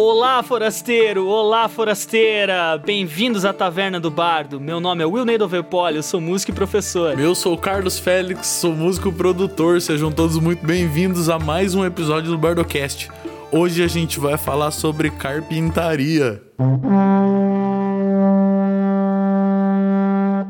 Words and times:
Olá, 0.00 0.44
forasteiro! 0.44 1.26
Olá, 1.26 1.68
forasteira! 1.68 2.78
Bem-vindos 2.78 3.44
à 3.44 3.52
Taverna 3.52 3.98
do 3.98 4.12
Bardo. 4.12 4.60
Meu 4.60 4.78
nome 4.78 5.02
é 5.02 5.06
Will 5.06 5.24
Neidovepoli, 5.24 5.96
eu 5.96 6.04
sou 6.04 6.20
músico 6.20 6.52
e 6.52 6.54
professor. 6.54 7.18
Eu 7.18 7.34
sou 7.34 7.54
o 7.54 7.58
Carlos 7.58 7.98
Félix, 7.98 8.46
sou 8.46 8.72
músico 8.72 9.08
e 9.08 9.12
produtor. 9.12 9.80
Sejam 9.80 10.12
todos 10.12 10.38
muito 10.38 10.64
bem-vindos 10.64 11.28
a 11.28 11.36
mais 11.36 11.74
um 11.74 11.84
episódio 11.84 12.30
do 12.30 12.38
Bardocast. 12.38 13.10
Hoje 13.50 13.82
a 13.82 13.88
gente 13.88 14.20
vai 14.20 14.38
falar 14.38 14.70
sobre 14.70 15.10
carpintaria. 15.10 16.40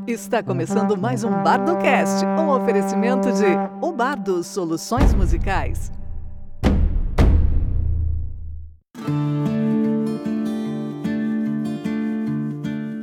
Está 0.07 0.43
começando 0.43 0.95
mais 0.95 1.25
um 1.25 1.30
Bardocast, 1.30 2.23
um 2.27 2.51
oferecimento 2.51 3.33
de 3.33 3.46
O 3.80 3.93
Bardo 3.93 4.45
Soluções 4.45 5.15
Musicais. 5.15 5.98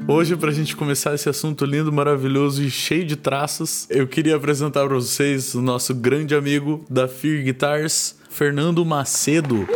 Hoje, 0.08 0.36
pra 0.36 0.52
gente 0.52 0.76
começar 0.76 1.16
esse 1.16 1.28
assunto 1.28 1.66
lindo, 1.66 1.92
maravilhoso 1.92 2.62
e 2.62 2.70
cheio 2.70 3.04
de 3.04 3.16
traços, 3.16 3.88
eu 3.90 4.08
queria 4.08 4.36
apresentar 4.36 4.86
pra 4.86 4.94
vocês 4.94 5.56
o 5.56 5.62
nosso 5.64 5.96
grande 5.96 6.36
amigo 6.36 6.86
da 6.88 7.08
Fear 7.08 7.44
Guitars, 7.44 8.16
Fernando 8.30 8.86
Macedo. 8.86 9.68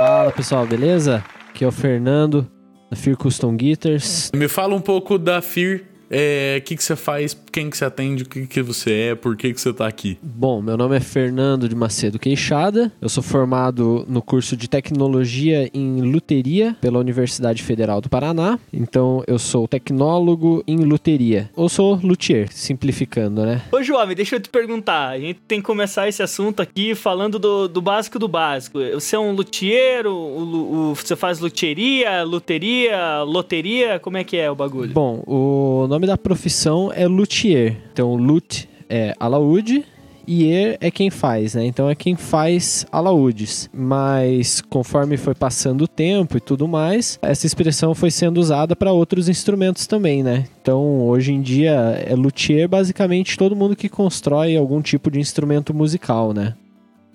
Fala 0.00 0.32
pessoal, 0.32 0.66
beleza? 0.66 1.24
Aqui 1.48 1.64
é 1.64 1.68
o 1.68 1.70
Fernando 1.70 2.44
da 2.90 2.96
Fear 2.96 3.16
Custom 3.16 3.56
Guitars. 3.56 4.32
Me 4.34 4.48
fala 4.48 4.74
um 4.74 4.80
pouco 4.80 5.16
da 5.16 5.40
Fear, 5.40 5.82
é, 6.10 6.56
o 6.58 6.62
que, 6.64 6.74
que 6.74 6.82
você 6.82 6.96
faz, 6.96 7.32
quem 7.58 7.70
que 7.70 7.76
você 7.76 7.84
atende, 7.86 8.22
o 8.22 8.28
que, 8.28 8.46
que 8.46 8.62
você 8.62 8.92
é, 8.92 9.14
por 9.16 9.36
que, 9.36 9.52
que 9.52 9.60
você 9.60 9.72
tá 9.72 9.88
aqui? 9.88 10.16
Bom, 10.22 10.62
meu 10.62 10.76
nome 10.76 10.96
é 10.96 11.00
Fernando 11.00 11.68
de 11.68 11.74
Macedo 11.74 12.16
Queixada. 12.16 12.92
Eu 13.00 13.08
sou 13.08 13.20
formado 13.20 14.04
no 14.08 14.22
curso 14.22 14.56
de 14.56 14.70
Tecnologia 14.70 15.68
em 15.74 16.00
Luteria 16.02 16.76
pela 16.80 17.00
Universidade 17.00 17.60
Federal 17.64 18.00
do 18.00 18.08
Paraná. 18.08 18.60
Então, 18.72 19.24
eu 19.26 19.40
sou 19.40 19.66
tecnólogo 19.66 20.62
em 20.68 20.76
luteria. 20.76 21.50
Ou 21.56 21.68
sou 21.68 21.98
luthier, 22.00 22.46
simplificando, 22.52 23.44
né? 23.44 23.60
Ô, 23.72 23.82
jovem, 23.82 24.14
deixa 24.14 24.36
eu 24.36 24.40
te 24.40 24.48
perguntar. 24.48 25.08
A 25.08 25.18
gente 25.18 25.40
tem 25.48 25.58
que 25.58 25.66
começar 25.66 26.06
esse 26.06 26.22
assunto 26.22 26.62
aqui 26.62 26.94
falando 26.94 27.40
do, 27.40 27.66
do 27.66 27.82
básico 27.82 28.20
do 28.20 28.28
básico. 28.28 28.78
Você 28.94 29.16
é 29.16 29.18
um 29.18 29.32
luthier? 29.32 30.06
O, 30.06 30.12
o, 30.12 30.90
o, 30.90 30.94
você 30.94 31.16
faz 31.16 31.40
luthieria, 31.40 32.22
luteria, 32.22 33.24
loteria? 33.24 33.98
Como 33.98 34.16
é 34.16 34.22
que 34.22 34.36
é 34.36 34.48
o 34.48 34.54
bagulho? 34.54 34.92
Bom, 34.92 35.24
o 35.26 35.88
nome 35.88 36.06
da 36.06 36.16
profissão 36.16 36.92
é 36.94 37.08
luthier. 37.08 37.47
Então, 37.54 38.14
lut 38.14 38.68
é 38.88 39.14
alaúde 39.18 39.84
e 40.28 40.44
er 40.52 40.76
é 40.78 40.90
quem 40.90 41.08
faz, 41.08 41.54
né? 41.54 41.64
Então 41.64 41.88
é 41.88 41.94
quem 41.94 42.14
faz 42.14 42.86
alaúdes. 42.92 43.70
Mas 43.72 44.60
conforme 44.60 45.16
foi 45.16 45.34
passando 45.34 45.82
o 45.82 45.88
tempo 45.88 46.36
e 46.36 46.40
tudo 46.40 46.68
mais, 46.68 47.18
essa 47.22 47.46
expressão 47.46 47.94
foi 47.94 48.10
sendo 48.10 48.38
usada 48.38 48.76
para 48.76 48.92
outros 48.92 49.28
instrumentos 49.28 49.86
também, 49.86 50.22
né? 50.22 50.44
Então 50.60 51.00
hoje 51.00 51.32
em 51.32 51.40
dia 51.40 51.72
é 52.06 52.14
luthier 52.14 52.68
basicamente 52.68 53.38
todo 53.38 53.56
mundo 53.56 53.74
que 53.74 53.88
constrói 53.88 54.54
algum 54.54 54.82
tipo 54.82 55.10
de 55.10 55.18
instrumento 55.18 55.72
musical, 55.72 56.34
né? 56.34 56.54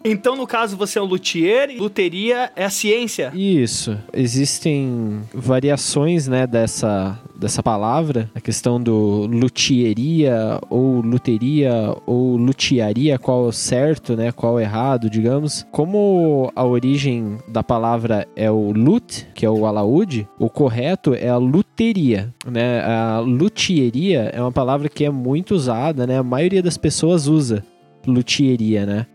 Então, 0.05 0.35
no 0.35 0.45
caso, 0.45 0.75
você 0.75 0.99
é 0.99 1.01
um 1.01 1.05
luthier 1.05 1.69
e 1.69 1.77
luteria 1.77 2.51
é 2.55 2.65
a 2.65 2.69
ciência. 2.69 3.31
Isso. 3.33 3.97
Existem 4.13 5.21
variações, 5.33 6.27
né, 6.27 6.45
dessa, 6.45 7.17
dessa 7.35 7.63
palavra. 7.63 8.29
A 8.35 8.41
questão 8.41 8.81
do 8.81 9.25
luthieria 9.27 10.59
ou 10.69 10.99
luteria 10.99 11.95
ou 12.05 12.35
luthiaria, 12.35 13.17
qual 13.17 13.45
é 13.45 13.47
o 13.47 13.51
certo, 13.51 14.15
né, 14.15 14.31
qual 14.31 14.59
é 14.59 14.63
o 14.63 14.65
errado, 14.65 15.09
digamos. 15.09 15.65
Como 15.71 16.51
a 16.53 16.65
origem 16.65 17.37
da 17.47 17.63
palavra 17.63 18.27
é 18.35 18.51
o 18.51 18.71
lut, 18.71 19.27
que 19.33 19.45
é 19.45 19.49
o 19.49 19.65
alaúde, 19.65 20.27
o 20.37 20.49
correto 20.49 21.13
é 21.13 21.29
a 21.29 21.37
luteria, 21.37 22.33
né? 22.45 22.81
A 22.81 23.19
luthieria 23.19 24.31
é 24.33 24.41
uma 24.41 24.51
palavra 24.51 24.89
que 24.89 25.05
é 25.05 25.09
muito 25.09 25.55
usada, 25.55 26.05
né? 26.05 26.17
A 26.17 26.23
maioria 26.23 26.61
das 26.61 26.77
pessoas 26.77 27.27
usa 27.27 27.63
luthieria, 28.05 28.85
né? 28.85 29.05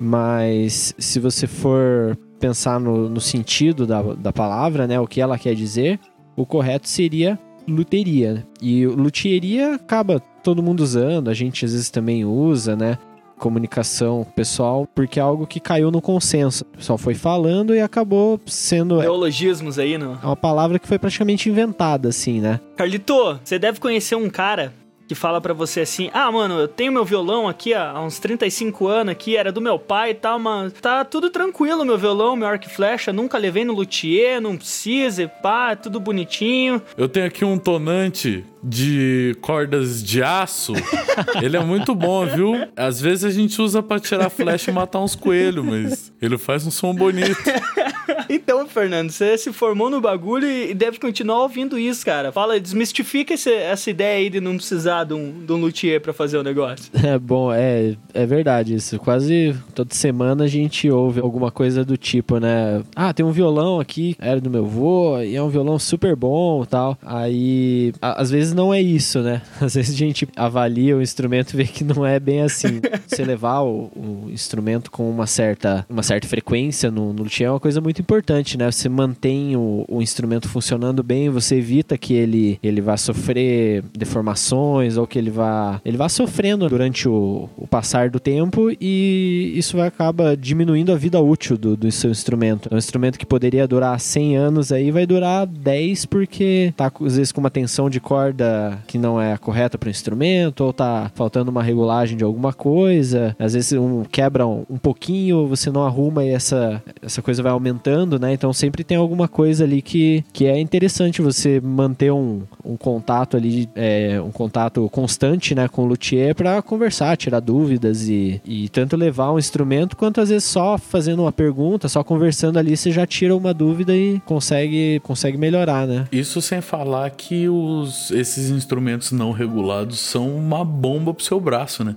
Mas 0.00 0.94
se 0.98 1.20
você 1.20 1.46
for 1.46 2.16
pensar 2.40 2.80
no, 2.80 3.06
no 3.08 3.20
sentido 3.20 3.86
da, 3.86 4.00
da 4.14 4.32
palavra, 4.32 4.86
né, 4.86 4.98
o 4.98 5.06
que 5.06 5.20
ela 5.20 5.38
quer 5.38 5.54
dizer, 5.54 6.00
o 6.34 6.46
correto 6.46 6.88
seria 6.88 7.38
luteria. 7.68 8.46
E 8.62 8.86
luthieria 8.86 9.74
acaba 9.74 10.18
todo 10.42 10.62
mundo 10.62 10.80
usando, 10.80 11.28
a 11.28 11.34
gente 11.34 11.66
às 11.66 11.72
vezes 11.72 11.90
também 11.90 12.24
usa, 12.24 12.74
né? 12.74 12.98
Comunicação 13.38 14.26
pessoal, 14.36 14.86
porque 14.94 15.18
é 15.18 15.22
algo 15.22 15.46
que 15.46 15.60
caiu 15.60 15.90
no 15.90 16.00
consenso. 16.00 16.64
O 16.74 16.76
pessoal 16.78 16.98
foi 16.98 17.14
falando 17.14 17.74
e 17.74 17.80
acabou 17.80 18.38
sendo. 18.46 18.98
Neologismos 18.98 19.78
aí, 19.78 19.96
não? 19.96 20.18
É 20.22 20.26
uma 20.26 20.36
palavra 20.36 20.78
que 20.78 20.86
foi 20.86 20.98
praticamente 20.98 21.48
inventada, 21.48 22.08
assim, 22.08 22.40
né? 22.40 22.60
Carlito, 22.76 23.38
você 23.42 23.58
deve 23.58 23.80
conhecer 23.80 24.14
um 24.14 24.28
cara 24.28 24.74
que 25.10 25.14
fala 25.16 25.40
para 25.40 25.52
você 25.52 25.80
assim: 25.80 26.08
"Ah, 26.14 26.30
mano, 26.30 26.60
eu 26.60 26.68
tenho 26.68 26.92
meu 26.92 27.04
violão 27.04 27.48
aqui 27.48 27.74
há 27.74 28.00
uns 28.00 28.20
35 28.20 28.86
anos 28.86 29.10
aqui, 29.10 29.36
era 29.36 29.50
do 29.50 29.60
meu 29.60 29.76
pai 29.76 30.10
e 30.10 30.14
tal, 30.14 30.38
mas 30.38 30.72
tá 30.74 31.04
tudo 31.04 31.30
tranquilo 31.30 31.84
meu 31.84 31.98
violão, 31.98 32.36
meu 32.36 32.46
arco 32.46 32.66
e 32.66 32.68
flecha, 32.68 33.12
nunca 33.12 33.36
levei 33.36 33.64
no 33.64 33.72
luthier, 33.72 34.40
não 34.40 34.56
precisa, 34.56 35.26
pá, 35.26 35.72
é 35.72 35.74
tudo 35.74 35.98
bonitinho". 35.98 36.80
Eu 36.96 37.08
tenho 37.08 37.26
aqui 37.26 37.44
um 37.44 37.58
tonante 37.58 38.44
de 38.62 39.36
cordas 39.40 40.00
de 40.00 40.22
aço. 40.22 40.74
ele 41.42 41.56
é 41.56 41.60
muito 41.60 41.92
bom, 41.92 42.24
viu? 42.24 42.68
Às 42.76 43.00
vezes 43.00 43.24
a 43.24 43.30
gente 43.30 43.60
usa 43.60 43.82
para 43.82 43.98
tirar 43.98 44.30
flecha 44.30 44.70
e 44.70 44.74
matar 44.74 45.00
uns 45.00 45.16
coelhos, 45.16 45.64
mas 45.64 46.12
ele 46.22 46.38
faz 46.38 46.64
um 46.64 46.70
som 46.70 46.94
bonito. 46.94 47.36
então, 48.32 48.66
Fernando, 48.68 49.10
você 49.10 49.36
se 49.36 49.52
formou 49.52 49.90
no 49.90 50.00
bagulho 50.00 50.48
e 50.48 50.72
deve 50.72 50.98
continuar 51.00 51.42
ouvindo 51.42 51.78
isso, 51.78 52.04
cara. 52.04 52.30
Fala, 52.30 52.60
desmistifica 52.60 53.34
esse, 53.34 53.52
essa 53.52 53.90
ideia 53.90 54.18
aí 54.18 54.30
de 54.30 54.40
não 54.40 54.56
precisar 54.56 55.02
de 55.02 55.14
um, 55.14 55.44
de 55.44 55.52
um 55.52 55.56
luthier 55.56 56.00
pra 56.00 56.12
fazer 56.12 56.38
o 56.38 56.42
negócio. 56.42 56.90
É 57.10 57.18
bom, 57.18 57.52
é, 57.52 57.96
é 58.14 58.24
verdade 58.24 58.74
isso. 58.74 58.96
Quase 58.98 59.56
toda 59.74 59.92
semana 59.92 60.44
a 60.44 60.46
gente 60.46 60.88
ouve 60.88 61.18
alguma 61.18 61.50
coisa 61.50 61.84
do 61.84 61.96
tipo, 61.96 62.38
né? 62.38 62.84
Ah, 62.94 63.12
tem 63.12 63.26
um 63.26 63.32
violão 63.32 63.80
aqui, 63.80 64.14
era 64.20 64.40
do 64.40 64.48
meu 64.48 64.64
avô, 64.64 65.18
e 65.20 65.34
é 65.34 65.42
um 65.42 65.48
violão 65.48 65.76
super 65.76 66.14
bom 66.14 66.64
tal. 66.64 66.96
Aí, 67.02 67.92
a, 68.00 68.20
às 68.22 68.30
vezes 68.30 68.54
não 68.54 68.72
é 68.72 68.80
isso, 68.80 69.20
né? 69.20 69.42
Às 69.60 69.74
vezes 69.74 69.94
a 69.94 69.98
gente 69.98 70.28
avalia 70.36 70.96
o 70.96 71.02
instrumento 71.02 71.54
e 71.54 71.56
vê 71.56 71.64
que 71.64 71.82
não 71.82 72.06
é 72.06 72.20
bem 72.20 72.42
assim. 72.42 72.80
Você 73.06 73.24
levar 73.24 73.60
o, 73.62 73.90
o 73.96 74.30
instrumento 74.30 74.90
com 74.90 75.10
uma 75.10 75.26
certa, 75.26 75.84
uma 75.88 76.02
certa 76.02 76.28
frequência 76.28 76.90
no, 76.90 77.12
no 77.12 77.24
luthier 77.24 77.48
é 77.48 77.52
uma 77.52 77.60
coisa 77.60 77.80
muito 77.80 78.00
importante, 78.00 78.19
né? 78.56 78.70
Você 78.70 78.88
mantém 78.88 79.56
o, 79.56 79.84
o 79.88 80.02
instrumento 80.02 80.48
funcionando 80.48 81.02
bem, 81.02 81.28
você 81.28 81.56
evita 81.56 81.96
que 81.98 82.14
ele, 82.14 82.58
ele 82.62 82.80
vá 82.80 82.96
sofrer 82.96 83.82
deformações 83.96 84.96
ou 84.96 85.06
que 85.06 85.18
ele 85.18 85.30
vá, 85.30 85.80
ele 85.84 85.96
vá 85.96 86.08
sofrendo 86.08 86.68
durante 86.68 87.08
o, 87.08 87.48
o 87.56 87.66
passar 87.66 88.10
do 88.10 88.18
tempo 88.18 88.70
e 88.80 89.52
isso 89.54 89.76
vai 89.76 89.90
acaba 89.90 90.36
diminuindo 90.36 90.92
a 90.92 90.96
vida 90.96 91.20
útil 91.20 91.58
do, 91.58 91.76
do 91.76 91.90
seu 91.90 92.10
instrumento. 92.10 92.68
É 92.70 92.74
um 92.74 92.78
instrumento 92.78 93.18
que 93.18 93.26
poderia 93.26 93.66
durar 93.66 93.98
100 94.00 94.36
anos 94.36 94.72
aí 94.72 94.90
vai 94.90 95.04
durar 95.04 95.46
10 95.46 96.06
porque 96.06 96.72
tá 96.76 96.90
às 97.04 97.16
vezes 97.16 97.32
com 97.32 97.40
uma 97.40 97.50
tensão 97.50 97.90
de 97.90 98.00
corda 98.00 98.78
que 98.86 98.96
não 98.96 99.20
é 99.20 99.36
correta 99.36 99.76
para 99.76 99.88
o 99.88 99.90
instrumento 99.90 100.62
ou 100.62 100.72
tá 100.72 101.10
faltando 101.14 101.50
uma 101.50 101.62
regulagem 101.62 102.16
de 102.16 102.24
alguma 102.24 102.52
coisa. 102.52 103.36
Às 103.38 103.54
vezes 103.54 103.72
um 103.72 104.04
quebra 104.04 104.46
um, 104.46 104.64
um 104.70 104.78
pouquinho, 104.78 105.46
você 105.46 105.70
não 105.70 105.84
arruma 105.84 106.24
e 106.24 106.30
essa 106.30 106.82
essa 107.02 107.20
coisa 107.20 107.42
vai 107.42 107.52
aumentando, 107.52 108.09
né? 108.18 108.32
Então 108.32 108.52
sempre 108.52 108.84
tem 108.84 108.96
alguma 108.96 109.28
coisa 109.28 109.64
ali 109.64 109.82
que, 109.82 110.24
que 110.32 110.46
é 110.46 110.58
interessante 110.58 111.22
você 111.22 111.60
manter 111.60 112.10
um, 112.12 112.42
um 112.64 112.76
contato 112.76 113.36
ali, 113.36 113.68
é, 113.74 114.20
um 114.20 114.30
contato 114.30 114.88
constante, 114.90 115.54
né, 115.54 115.68
com 115.68 115.82
o 115.82 115.86
luthier 115.86 116.34
para 116.34 116.60
conversar, 116.62 117.16
tirar 117.16 117.40
dúvidas 117.40 118.08
e, 118.08 118.40
e 118.44 118.68
tanto 118.68 118.96
levar 118.96 119.32
um 119.32 119.38
instrumento 119.38 119.96
quanto 119.96 120.20
às 120.20 120.28
vezes 120.28 120.44
só 120.44 120.78
fazendo 120.78 121.22
uma 121.22 121.32
pergunta, 121.32 121.88
só 121.88 122.02
conversando 122.02 122.58
ali 122.58 122.76
você 122.76 122.90
já 122.90 123.06
tira 123.06 123.36
uma 123.36 123.52
dúvida 123.52 123.96
e 123.96 124.20
consegue 124.26 125.00
consegue 125.00 125.36
melhorar, 125.36 125.86
né? 125.86 126.06
Isso 126.12 126.40
sem 126.40 126.60
falar 126.60 127.10
que 127.10 127.48
os, 127.48 128.10
esses 128.10 128.50
instrumentos 128.50 129.12
não 129.12 129.32
regulados 129.32 129.98
são 129.98 130.34
uma 130.34 130.64
bomba 130.64 131.12
pro 131.14 131.24
seu 131.24 131.40
braço, 131.40 131.84
né? 131.84 131.96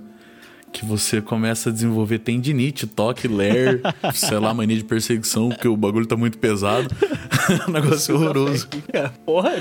Que 0.74 0.84
você 0.84 1.22
começa 1.22 1.70
a 1.70 1.72
desenvolver 1.72 2.18
tendinite, 2.18 2.84
toque, 2.84 3.28
ler, 3.28 3.80
sei 4.12 4.38
lá, 4.40 4.52
mania 4.52 4.76
de 4.76 4.82
perseguição, 4.82 5.48
porque 5.48 5.68
o 5.68 5.76
bagulho 5.76 6.04
tá 6.04 6.16
muito 6.16 6.36
pesado. 6.36 6.90
um 7.68 7.70
negócio 7.70 8.16
horroroso. 8.16 8.68
Porra, 9.24 9.52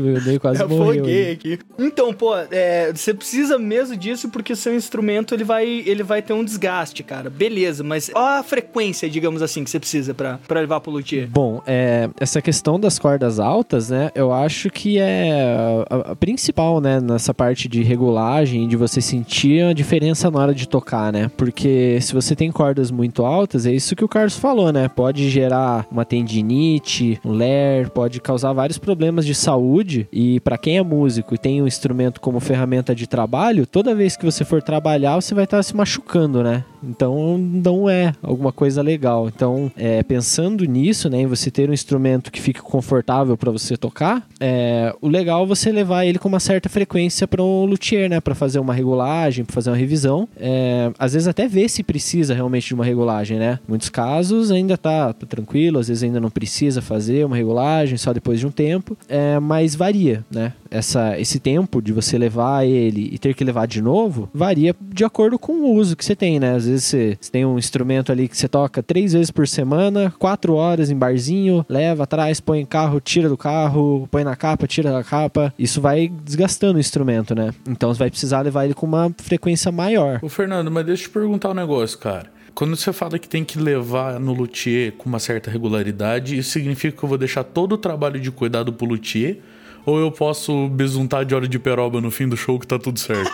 O 0.00 0.24
Ney 0.24 0.38
quase 0.38 0.62
Eu 0.62 0.68
morreu. 0.68 1.04
aí. 1.04 1.32
aqui. 1.32 1.58
Então, 1.78 2.12
pô, 2.12 2.34
é, 2.50 2.92
você 2.92 3.12
precisa 3.12 3.58
mesmo 3.58 3.96
disso 3.96 4.28
porque 4.28 4.52
o 4.52 4.56
seu 4.56 4.74
instrumento 4.74 5.34
ele 5.34 5.44
vai, 5.44 5.66
ele 5.66 6.02
vai 6.02 6.22
ter 6.22 6.32
um 6.32 6.44
desgaste, 6.44 7.02
cara. 7.02 7.28
Beleza, 7.30 7.82
mas 7.82 8.10
ó 8.14 8.38
a 8.38 8.42
frequência, 8.42 9.08
digamos 9.08 9.42
assim, 9.42 9.64
que 9.64 9.70
você 9.70 9.78
precisa 9.78 10.14
pra, 10.14 10.38
pra 10.46 10.60
levar 10.60 10.80
pro 10.80 10.90
luthier. 10.92 11.28
Bom, 11.30 11.62
é, 11.66 12.08
essa 12.18 12.40
questão 12.40 12.78
das 12.78 12.98
cordas 12.98 13.38
altas, 13.38 13.90
né? 13.90 14.10
Eu 14.14 14.32
acho 14.32 14.70
que 14.70 14.98
é 14.98 15.84
a, 15.90 16.12
a 16.12 16.16
principal, 16.16 16.80
né? 16.80 17.00
Nessa 17.00 17.34
parte 17.34 17.68
de 17.68 17.82
regulagem, 17.82 18.68
de 18.68 18.76
você 18.76 19.00
sentir 19.00 19.64
a 19.64 19.72
diferença 19.72 20.30
na 20.30 20.38
hora 20.38 20.54
de 20.54 20.68
tocar, 20.68 21.12
né? 21.12 21.30
Porque 21.36 21.98
se 22.00 22.14
você 22.14 22.34
tem 22.34 22.50
cordas 22.50 22.90
muito 22.90 23.24
altas, 23.24 23.66
é 23.66 23.72
isso 23.72 23.96
que 23.96 24.04
o 24.04 24.08
Carlos 24.08 24.36
falou, 24.36 24.72
né? 24.72 24.88
Pode 24.88 25.28
gerar 25.28 25.86
uma 25.90 26.04
tendinite, 26.04 27.20
um 27.24 27.32
ler, 27.32 27.90
pode 27.90 28.20
causar 28.20 28.52
vários 28.52 28.78
problemas 28.78 29.26
de 29.26 29.34
saúde. 29.34 29.81
E 30.12 30.40
para 30.40 30.58
quem 30.58 30.78
é 30.78 30.82
músico 30.82 31.34
e 31.34 31.38
tem 31.38 31.62
um 31.62 31.66
instrumento 31.66 32.20
como 32.20 32.40
ferramenta 32.40 32.94
de 32.94 33.06
trabalho, 33.06 33.66
toda 33.66 33.94
vez 33.94 34.16
que 34.16 34.24
você 34.24 34.44
for 34.44 34.62
trabalhar, 34.62 35.16
você 35.16 35.34
vai 35.34 35.44
estar 35.44 35.62
se 35.62 35.76
machucando, 35.76 36.42
né? 36.42 36.64
Então 36.82 37.38
não 37.38 37.88
é 37.88 38.12
alguma 38.22 38.52
coisa 38.52 38.82
legal. 38.82 39.28
Então, 39.28 39.70
é, 39.76 40.02
pensando 40.02 40.64
nisso, 40.64 41.08
né, 41.08 41.20
em 41.22 41.26
você 41.26 41.50
ter 41.50 41.68
um 41.68 41.72
instrumento 41.72 42.30
que 42.30 42.40
fique 42.40 42.60
confortável 42.60 43.36
para 43.36 43.50
você 43.50 43.76
tocar, 43.76 44.26
é, 44.40 44.94
o 45.00 45.08
legal 45.08 45.44
é 45.44 45.46
você 45.46 45.70
levar 45.70 46.04
ele 46.04 46.18
com 46.18 46.28
uma 46.28 46.40
certa 46.40 46.68
frequência 46.68 47.26
para 47.26 47.42
um 47.42 47.64
luthier, 47.64 48.08
né, 48.08 48.20
para 48.20 48.34
fazer 48.34 48.58
uma 48.58 48.74
regulagem, 48.74 49.44
para 49.44 49.54
fazer 49.54 49.70
uma 49.70 49.76
revisão. 49.76 50.28
É, 50.36 50.90
às 50.98 51.12
vezes 51.12 51.28
até 51.28 51.46
ver 51.46 51.68
se 51.68 51.82
precisa 51.82 52.34
realmente 52.34 52.68
de 52.68 52.74
uma 52.74 52.84
regulagem, 52.84 53.38
né? 53.38 53.58
Muitos 53.68 53.88
casos 53.88 54.50
ainda 54.50 54.76
tá, 54.76 55.12
tá 55.12 55.26
tranquilo, 55.26 55.78
às 55.78 55.88
vezes 55.88 56.02
ainda 56.02 56.20
não 56.20 56.30
precisa 56.30 56.80
fazer 56.80 57.24
uma 57.24 57.36
regulagem 57.36 57.96
só 57.96 58.12
depois 58.12 58.40
de 58.40 58.46
um 58.46 58.50
tempo, 58.50 58.96
é, 59.08 59.38
mas 59.38 59.74
varia, 59.74 60.24
né? 60.30 60.52
Essa, 60.70 61.18
esse 61.20 61.38
tempo 61.38 61.82
de 61.82 61.92
você 61.92 62.16
levar 62.16 62.66
ele 62.66 63.10
e 63.12 63.18
ter 63.18 63.34
que 63.34 63.44
levar 63.44 63.66
de 63.66 63.82
novo 63.82 64.28
varia 64.32 64.74
de 64.80 65.04
acordo 65.04 65.38
com 65.38 65.52
o 65.52 65.74
uso 65.74 65.94
que 65.94 66.04
você 66.04 66.16
tem, 66.16 66.40
né? 66.40 66.54
Às 66.54 66.66
vezes 66.66 66.71
você, 66.80 67.18
você 67.20 67.30
tem 67.30 67.44
um 67.44 67.58
instrumento 67.58 68.10
ali 68.12 68.28
que 68.28 68.36
você 68.36 68.48
toca 68.48 68.82
três 68.82 69.12
vezes 69.12 69.30
por 69.30 69.46
semana, 69.46 70.12
quatro 70.18 70.54
horas 70.54 70.90
em 70.90 70.96
barzinho, 70.96 71.64
leva 71.68 72.04
atrás, 72.04 72.40
põe 72.40 72.60
em 72.60 72.66
carro, 72.66 73.00
tira 73.00 73.28
do 73.28 73.36
carro, 73.36 74.08
põe 74.10 74.24
na 74.24 74.36
capa, 74.36 74.66
tira 74.66 74.90
da 74.90 75.04
capa. 75.04 75.52
Isso 75.58 75.80
vai 75.80 76.08
desgastando 76.08 76.76
o 76.76 76.80
instrumento, 76.80 77.34
né? 77.34 77.52
Então 77.68 77.92
você 77.92 77.98
vai 77.98 78.10
precisar 78.10 78.40
levar 78.42 78.64
ele 78.64 78.74
com 78.74 78.86
uma 78.86 79.12
frequência 79.18 79.72
maior. 79.72 80.18
Ô, 80.22 80.28
Fernando, 80.28 80.70
mas 80.70 80.86
deixa 80.86 81.04
eu 81.04 81.08
te 81.08 81.12
perguntar 81.12 81.50
um 81.50 81.54
negócio, 81.54 81.98
cara. 81.98 82.30
Quando 82.54 82.76
você 82.76 82.92
fala 82.92 83.18
que 83.18 83.28
tem 83.28 83.44
que 83.44 83.58
levar 83.58 84.20
no 84.20 84.34
luthier 84.34 84.92
com 84.92 85.08
uma 85.08 85.18
certa 85.18 85.50
regularidade, 85.50 86.36
isso 86.36 86.50
significa 86.50 86.96
que 86.96 87.02
eu 87.02 87.08
vou 87.08 87.16
deixar 87.16 87.44
todo 87.44 87.72
o 87.72 87.78
trabalho 87.78 88.20
de 88.20 88.30
cuidado 88.30 88.72
pro 88.72 88.86
luthier? 88.86 89.38
Ou 89.84 89.98
eu 89.98 90.10
posso 90.10 90.68
besuntar 90.68 91.24
de 91.24 91.34
óleo 91.34 91.48
de 91.48 91.58
peroba 91.58 92.00
no 92.00 92.10
fim 92.10 92.28
do 92.28 92.36
show 92.36 92.58
que 92.58 92.66
tá 92.66 92.78
tudo 92.78 92.98
certo? 92.98 93.32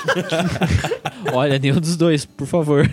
Olha, 1.32 1.58
nenhum 1.58 1.80
dos 1.80 1.96
dois, 1.96 2.24
por 2.24 2.46
favor. 2.46 2.90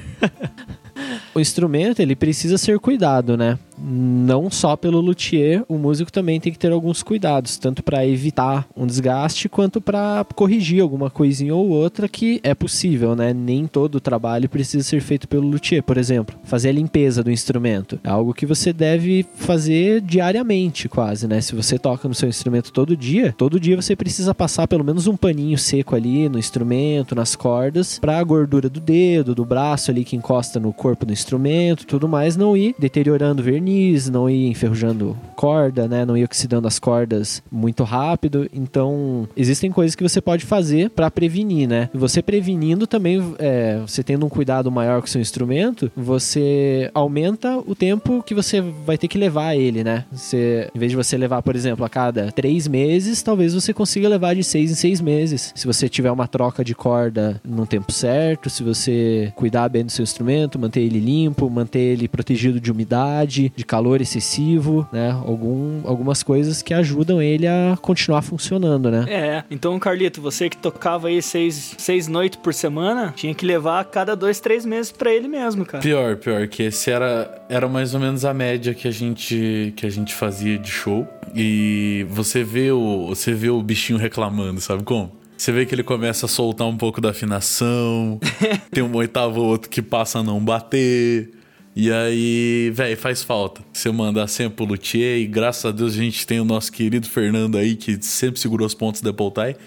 o 1.33 1.39
instrumento, 1.39 2.01
ele 2.01 2.15
precisa 2.15 2.57
ser 2.57 2.79
cuidado, 2.79 3.37
né? 3.37 3.57
Não 3.77 4.49
só 4.49 4.75
pelo 4.75 5.01
luthier, 5.01 5.63
o 5.67 5.77
músico 5.77 6.11
também 6.11 6.39
tem 6.39 6.51
que 6.51 6.59
ter 6.59 6.71
alguns 6.71 7.03
cuidados, 7.03 7.57
tanto 7.57 7.83
para 7.83 8.05
evitar 8.05 8.67
um 8.75 8.85
desgaste 8.85 9.49
quanto 9.49 9.81
para 9.81 10.25
corrigir 10.35 10.81
alguma 10.81 11.09
coisinha 11.09 11.53
ou 11.53 11.69
outra 11.69 12.07
que 12.07 12.39
é 12.43 12.53
possível, 12.53 13.15
né? 13.15 13.33
Nem 13.33 13.67
todo 13.67 13.95
o 13.95 13.99
trabalho 13.99 14.49
precisa 14.49 14.83
ser 14.83 15.01
feito 15.01 15.27
pelo 15.27 15.47
luthier, 15.47 15.83
por 15.83 15.97
exemplo, 15.97 16.35
fazer 16.43 16.69
a 16.69 16.73
limpeza 16.73 17.23
do 17.23 17.31
instrumento. 17.31 17.99
É 18.03 18.09
algo 18.09 18.33
que 18.33 18.45
você 18.45 18.71
deve 18.71 19.25
fazer 19.35 20.01
diariamente, 20.01 20.87
quase, 20.87 21.27
né? 21.27 21.41
Se 21.41 21.55
você 21.55 21.77
toca 21.77 22.07
no 22.07 22.15
seu 22.15 22.29
instrumento 22.29 22.71
todo 22.71 22.95
dia, 22.95 23.33
todo 23.37 23.59
dia 23.59 23.75
você 23.75 23.95
precisa 23.95 24.33
passar 24.33 24.67
pelo 24.67 24.83
menos 24.83 25.07
um 25.07 25.17
paninho 25.17 25.57
seco 25.57 25.95
ali 25.95 26.29
no 26.29 26.39
instrumento, 26.39 27.15
nas 27.15 27.35
cordas, 27.35 27.99
para 27.99 28.17
a 28.17 28.23
gordura 28.23 28.69
do 28.69 28.79
dedo, 28.79 29.35
do 29.35 29.45
braço 29.45 29.91
ali 29.91 30.03
que 30.03 30.15
encosta 30.15 30.59
no 30.59 30.71
corpo 30.73 31.05
do 31.05 31.13
instrumento, 31.13 31.85
tudo 31.85 32.07
mais 32.07 32.35
não 32.35 32.55
ir 32.55 32.75
deteriorando 32.79 33.41
o 33.41 33.45
verniz, 33.65 34.09
não 34.09 34.29
ir 34.29 34.47
enferrujando 34.47 35.17
corda, 35.35 35.87
né? 35.87 36.05
Não 36.05 36.15
ir 36.15 36.23
oxidando 36.23 36.67
as 36.67 36.77
cordas 36.79 37.41
muito 37.51 37.83
rápido. 37.83 38.47
Então, 38.53 39.27
existem 39.35 39.71
coisas 39.71 39.95
que 39.95 40.03
você 40.03 40.21
pode 40.21 40.45
fazer 40.45 40.89
para 40.91 41.09
prevenir, 41.09 41.67
né? 41.67 41.89
Você 41.93 42.21
prevenindo 42.21 42.85
também, 42.85 43.35
é, 43.39 43.79
você 43.79 44.03
tendo 44.03 44.25
um 44.25 44.29
cuidado 44.29 44.71
maior 44.71 45.01
com 45.01 45.07
o 45.07 45.09
seu 45.09 45.19
instrumento, 45.19 45.91
você 45.95 46.89
aumenta 46.93 47.57
o 47.57 47.75
tempo 47.75 48.23
que 48.23 48.35
você 48.35 48.61
vai 48.61 48.97
ter 48.97 49.07
que 49.07 49.17
levar 49.17 49.55
ele, 49.55 49.83
né? 49.83 50.05
Você, 50.11 50.69
em 50.73 50.79
vez 50.79 50.91
de 50.91 50.95
você 50.95 51.17
levar, 51.17 51.41
por 51.41 51.55
exemplo, 51.55 51.83
a 51.83 51.89
cada 51.89 52.31
três 52.31 52.67
meses, 52.67 53.21
talvez 53.21 53.53
você 53.53 53.73
consiga 53.73 54.07
levar 54.07 54.35
de 54.35 54.43
seis 54.43 54.71
em 54.71 54.75
seis 54.75 55.01
meses. 55.01 55.51
Se 55.55 55.65
você 55.65 55.89
tiver 55.89 56.11
uma 56.11 56.27
troca 56.27 56.63
de 56.63 56.75
corda 56.75 57.41
no 57.43 57.65
tempo 57.65 57.91
certo, 57.91 58.49
se 58.49 58.63
você 58.63 59.33
cuidar 59.35 59.69
bem 59.69 59.85
do 59.85 59.91
seu 59.91 60.03
instrumento, 60.03 60.59
manter 60.59 60.81
ele 60.81 60.99
limpo, 60.99 61.49
manter 61.49 61.79
ele 61.79 62.07
protegido 62.07 62.59
de 62.59 62.71
umidade, 62.71 63.51
de 63.55 63.65
calor 63.65 64.01
excessivo, 64.01 64.87
né? 64.91 65.11
Algum, 65.11 65.81
algumas 65.87 66.21
coisas 66.21 66.61
que 66.61 66.73
ajudam 66.73 67.21
ele 67.21 67.47
a 67.47 67.77
continuar 67.81 68.21
funcionando, 68.21 68.91
né? 68.91 69.05
É, 69.07 69.43
então, 69.49 69.77
Carlito, 69.79 70.21
você 70.21 70.49
que 70.49 70.57
tocava 70.57 71.07
aí 71.07 71.21
seis, 71.21 71.75
seis 71.77 72.07
noites 72.07 72.39
por 72.41 72.53
semana, 72.53 73.13
tinha 73.15 73.33
que 73.33 73.45
levar 73.45 73.79
a 73.79 73.83
cada 73.83 74.15
dois, 74.15 74.39
três 74.39 74.65
meses 74.65 74.91
pra 74.91 75.13
ele 75.13 75.27
mesmo, 75.27 75.65
cara. 75.65 75.81
pior, 75.81 76.17
pior, 76.17 76.47
que 76.47 76.63
esse 76.63 76.91
era, 76.91 77.45
era 77.49 77.67
mais 77.67 77.93
ou 77.93 77.99
menos 77.99 78.25
a 78.25 78.33
média 78.33 78.73
que 78.73 78.87
a 78.87 78.91
gente, 78.91 79.73
que 79.75 79.85
a 79.85 79.89
gente 79.89 80.13
fazia 80.13 80.57
de 80.57 80.69
show. 80.69 81.07
E 81.33 82.05
você 82.09 82.43
vê 82.43 82.71
o, 82.71 83.07
você 83.07 83.33
vê 83.33 83.49
o 83.49 83.61
bichinho 83.61 83.99
reclamando, 83.99 84.61
sabe 84.61 84.83
como? 84.83 85.11
Você 85.37 85.51
vê 85.51 85.65
que 85.65 85.75
ele 85.75 85.83
começa 85.83 86.25
a 86.25 86.29
soltar 86.29 86.65
um 86.67 86.77
pouco 86.77 87.01
da 87.01 87.09
afinação, 87.09 88.19
tem 88.71 88.83
um 88.83 88.95
oitavo 88.95 89.41
ou 89.41 89.47
outro 89.47 89.69
que 89.69 89.81
passa 89.81 90.19
a 90.19 90.23
não 90.23 90.39
bater. 90.39 91.31
E 91.75 91.91
aí, 91.91 92.71
velho, 92.73 92.95
faz 92.95 93.21
falta. 93.21 93.61
Você 93.73 93.91
mandar 93.91 94.27
sempre 94.27 94.55
pro 94.55 94.65
luthier 94.65 95.19
e 95.19 95.27
graças 95.27 95.65
a 95.65 95.71
Deus 95.71 95.93
a 95.93 95.97
gente 95.97 96.25
tem 96.25 96.39
o 96.39 96.45
nosso 96.45 96.71
querido 96.71 97.09
Fernando 97.09 97.57
aí 97.57 97.75
que 97.75 98.01
sempre 98.01 98.39
segurou 98.39 98.65
os 98.65 98.73
pontos 98.73 99.01
da 99.01 99.11
Poltai. 99.11 99.57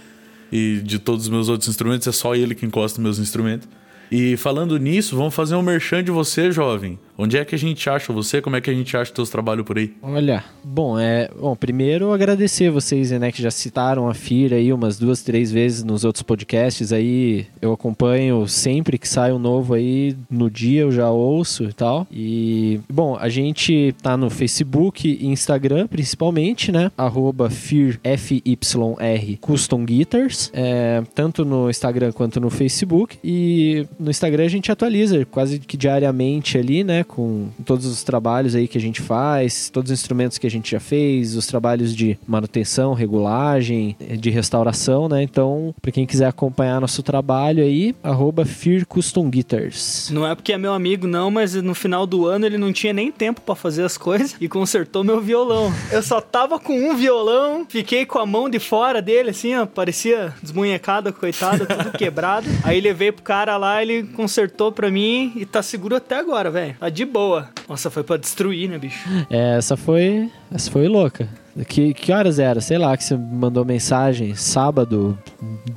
E 0.51 0.81
de 0.83 0.99
todos 0.99 1.25
os 1.25 1.29
meus 1.29 1.51
outros 1.51 1.69
instrumentos, 1.69 2.07
é 2.07 2.13
só 2.13 2.35
ele 2.35 2.55
que 2.55 2.65
encosta 2.65 2.99
meus 3.03 3.19
instrumentos. 3.19 3.69
E 4.11 4.39
falando 4.39 4.79
nisso, 4.79 5.15
vamos 5.15 5.35
fazer 5.35 5.55
um 5.55 5.61
merchan 5.61 6.03
de 6.03 6.11
você, 6.11 6.51
jovem. 6.51 6.99
Onde 7.21 7.37
é 7.37 7.45
que 7.45 7.53
a 7.53 7.59
gente 7.59 7.91
acha 7.91 8.13
você? 8.13 8.41
Como 8.41 8.55
é 8.55 8.61
que 8.61 8.71
a 8.71 8.73
gente 8.73 8.97
acha 8.97 9.13
teus 9.13 9.29
trabalhos 9.29 9.67
por 9.67 9.77
aí? 9.77 9.93
Olha, 10.01 10.45
bom, 10.63 10.97
é. 10.97 11.29
Bom, 11.37 11.57
primeiro 11.57 12.13
agradecer 12.13 12.71
vocês, 12.71 13.11
né, 13.11 13.33
que 13.33 13.43
já 13.43 13.51
citaram 13.51 14.09
a 14.09 14.15
Fira 14.15 14.55
aí 14.55 14.73
umas 14.73 15.01
duas, 15.01 15.21
três 15.21 15.51
vezes 15.51 15.83
nos 15.83 16.05
outros 16.05 16.23
podcasts 16.23 16.93
aí. 16.93 17.47
Eu 17.61 17.73
acompanho 17.73 18.47
sempre 18.47 18.97
que 18.99 19.09
sai 19.09 19.33
um 19.33 19.39
novo 19.39 19.75
aí, 19.75 20.17
no 20.31 20.49
dia 20.49 20.83
eu 20.83 20.93
já 20.93 21.11
ouço 21.11 21.65
e 21.65 21.73
tal. 21.73 22.07
E, 22.09 22.81
bom, 22.89 23.17
a 23.19 23.29
gente 23.29 23.93
tá 24.01 24.17
no 24.17 24.31
Facebook 24.31 25.09
e 25.09 25.27
Instagram, 25.27 25.89
principalmente, 25.89 26.71
né? 26.71 26.93
Arroba 26.97 27.51
FIR, 27.51 27.99
F-Y-R, 28.05 29.37
Custom 29.41 29.85
Guitars. 29.85 30.53
É, 30.55 31.03
tanto 31.17 31.45
no 31.45 31.69
Instagram 31.69 32.13
quanto 32.13 32.41
no 32.41 32.49
Facebook. 32.49 33.19
E 33.25 33.87
no 33.99 34.09
Instagram 34.09 34.45
a 34.45 34.49
gente 34.49 34.71
atualiza 34.71 35.25
quase 35.25 35.59
que 35.59 35.77
diariamente 35.77 36.57
ali, 36.57 36.85
né? 36.85 37.05
Com 37.09 37.49
todos 37.65 37.87
os 37.87 38.05
trabalhos 38.05 38.55
aí 38.55 38.69
que 38.69 38.79
a 38.79 38.81
gente 38.81 39.01
faz, 39.03 39.71
todos 39.71 39.91
os 39.91 39.99
instrumentos 39.99 40.39
que 40.39 40.47
a 40.47 40.51
gente 40.51 40.71
já 40.71 40.79
fez, 40.79 41.35
os 41.35 41.47
trabalhos 41.47 41.97
de 41.97 42.19
manutenção, 42.27 42.95
regulagem, 42.95 43.97
de 44.19 44.31
restauração, 44.31 45.09
né? 45.09 45.23
Então, 45.23 45.75
para 45.81 45.91
quem 45.91 46.07
quiser 46.07 46.27
acompanhar 46.27 46.81
nosso 46.81 47.03
trabalho 47.03 47.65
aí, 47.65 47.95
arroba 48.03 48.45
Fear 48.45 48.87
Custom 48.87 49.29
Guitars. 49.29 50.11
Não 50.13 50.27
é 50.27 50.35
porque 50.35 50.53
é 50.53 50.59
meu 50.59 50.73
amigo, 50.73 51.07
não, 51.07 51.31
mas 51.31 51.55
no 51.55 51.75
final 51.75 52.07
do 52.07 52.27
ano 52.27 52.47
ele 52.47 52.59
não 52.59 52.73
tinha 52.73 52.93
nem 52.93 53.11
tempo 53.11 53.41
pra 53.41 53.55
fazer 53.55 53.83
as 53.85 53.97
coisas 53.99 54.37
e 54.41 54.49
consertou 54.49 55.03
meu 55.03 55.21
violão. 55.21 55.73
Eu 55.91 56.03
só 56.03 56.21
tava 56.21 56.59
com 56.59 56.73
um 56.73 56.97
violão, 56.97 57.67
fiquei 57.69 58.07
com 58.07 58.19
a 58.19 58.27
mão 58.27 58.49
de 58.49 58.59
fora 58.59 59.01
dele, 59.03 59.31
assim, 59.31 59.55
ó, 59.55 59.67
parecia 59.67 60.35
desmunhecado, 60.43 61.13
coitado, 61.13 61.67
tudo 61.67 61.93
quebrado. 61.97 62.47
Aí 62.63 62.81
levei 62.81 63.11
pro 63.11 63.23
cara 63.23 63.57
lá, 63.57 63.83
ele 63.83 64.05
consertou 64.05 64.71
pra 64.71 64.91
mim 64.91 65.33
e 65.37 65.47
tá 65.47 65.63
seguro 65.63 65.97
até 65.97 66.17
agora, 66.17 66.51
velho. 66.51 66.77
De 66.99 67.05
boa. 67.05 67.49
Nossa, 67.69 67.91
foi 67.91 68.03
pra 68.03 68.17
destruir, 68.17 68.69
né, 68.69 68.77
bicho? 68.77 69.09
É, 69.31 69.57
essa 69.57 69.77
foi, 69.77 70.29
essa 70.53 70.69
foi 70.69 70.89
louca. 70.89 71.29
Que, 71.69 71.95
que 71.95 72.13
horas 72.13 72.41
era? 72.41 72.61
Sei 72.61 72.77
lá, 72.77 72.97
que 72.97 73.05
você 73.05 73.17
mandou 73.17 73.65
mensagem 73.65 74.35
sábado, 74.35 75.17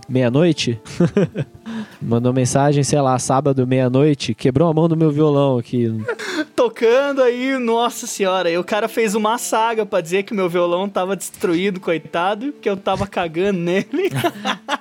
meia-noite? 0.09 0.81
mandou 2.01 2.33
mensagem, 2.33 2.83
sei 2.83 2.99
lá, 2.99 3.17
sábado, 3.19 3.67
meia-noite, 3.67 4.33
quebrou 4.33 4.67
a 4.67 4.73
mão 4.73 4.87
do 4.87 4.97
meu 4.97 5.11
violão 5.11 5.59
aqui. 5.59 5.91
Tocando 6.55 7.21
aí, 7.21 7.55
nossa 7.59 8.07
senhora. 8.07 8.49
E 8.49 8.57
o 8.57 8.63
cara 8.63 8.87
fez 8.87 9.13
uma 9.13 9.37
saga 9.37 9.85
pra 9.85 10.01
dizer 10.01 10.23
que 10.23 10.33
meu 10.33 10.49
violão 10.49 10.89
tava 10.89 11.15
destruído, 11.15 11.79
coitado, 11.79 12.51
que 12.53 12.69
eu 12.69 12.75
tava 12.75 13.05
cagando 13.05 13.59
nele. 13.59 14.09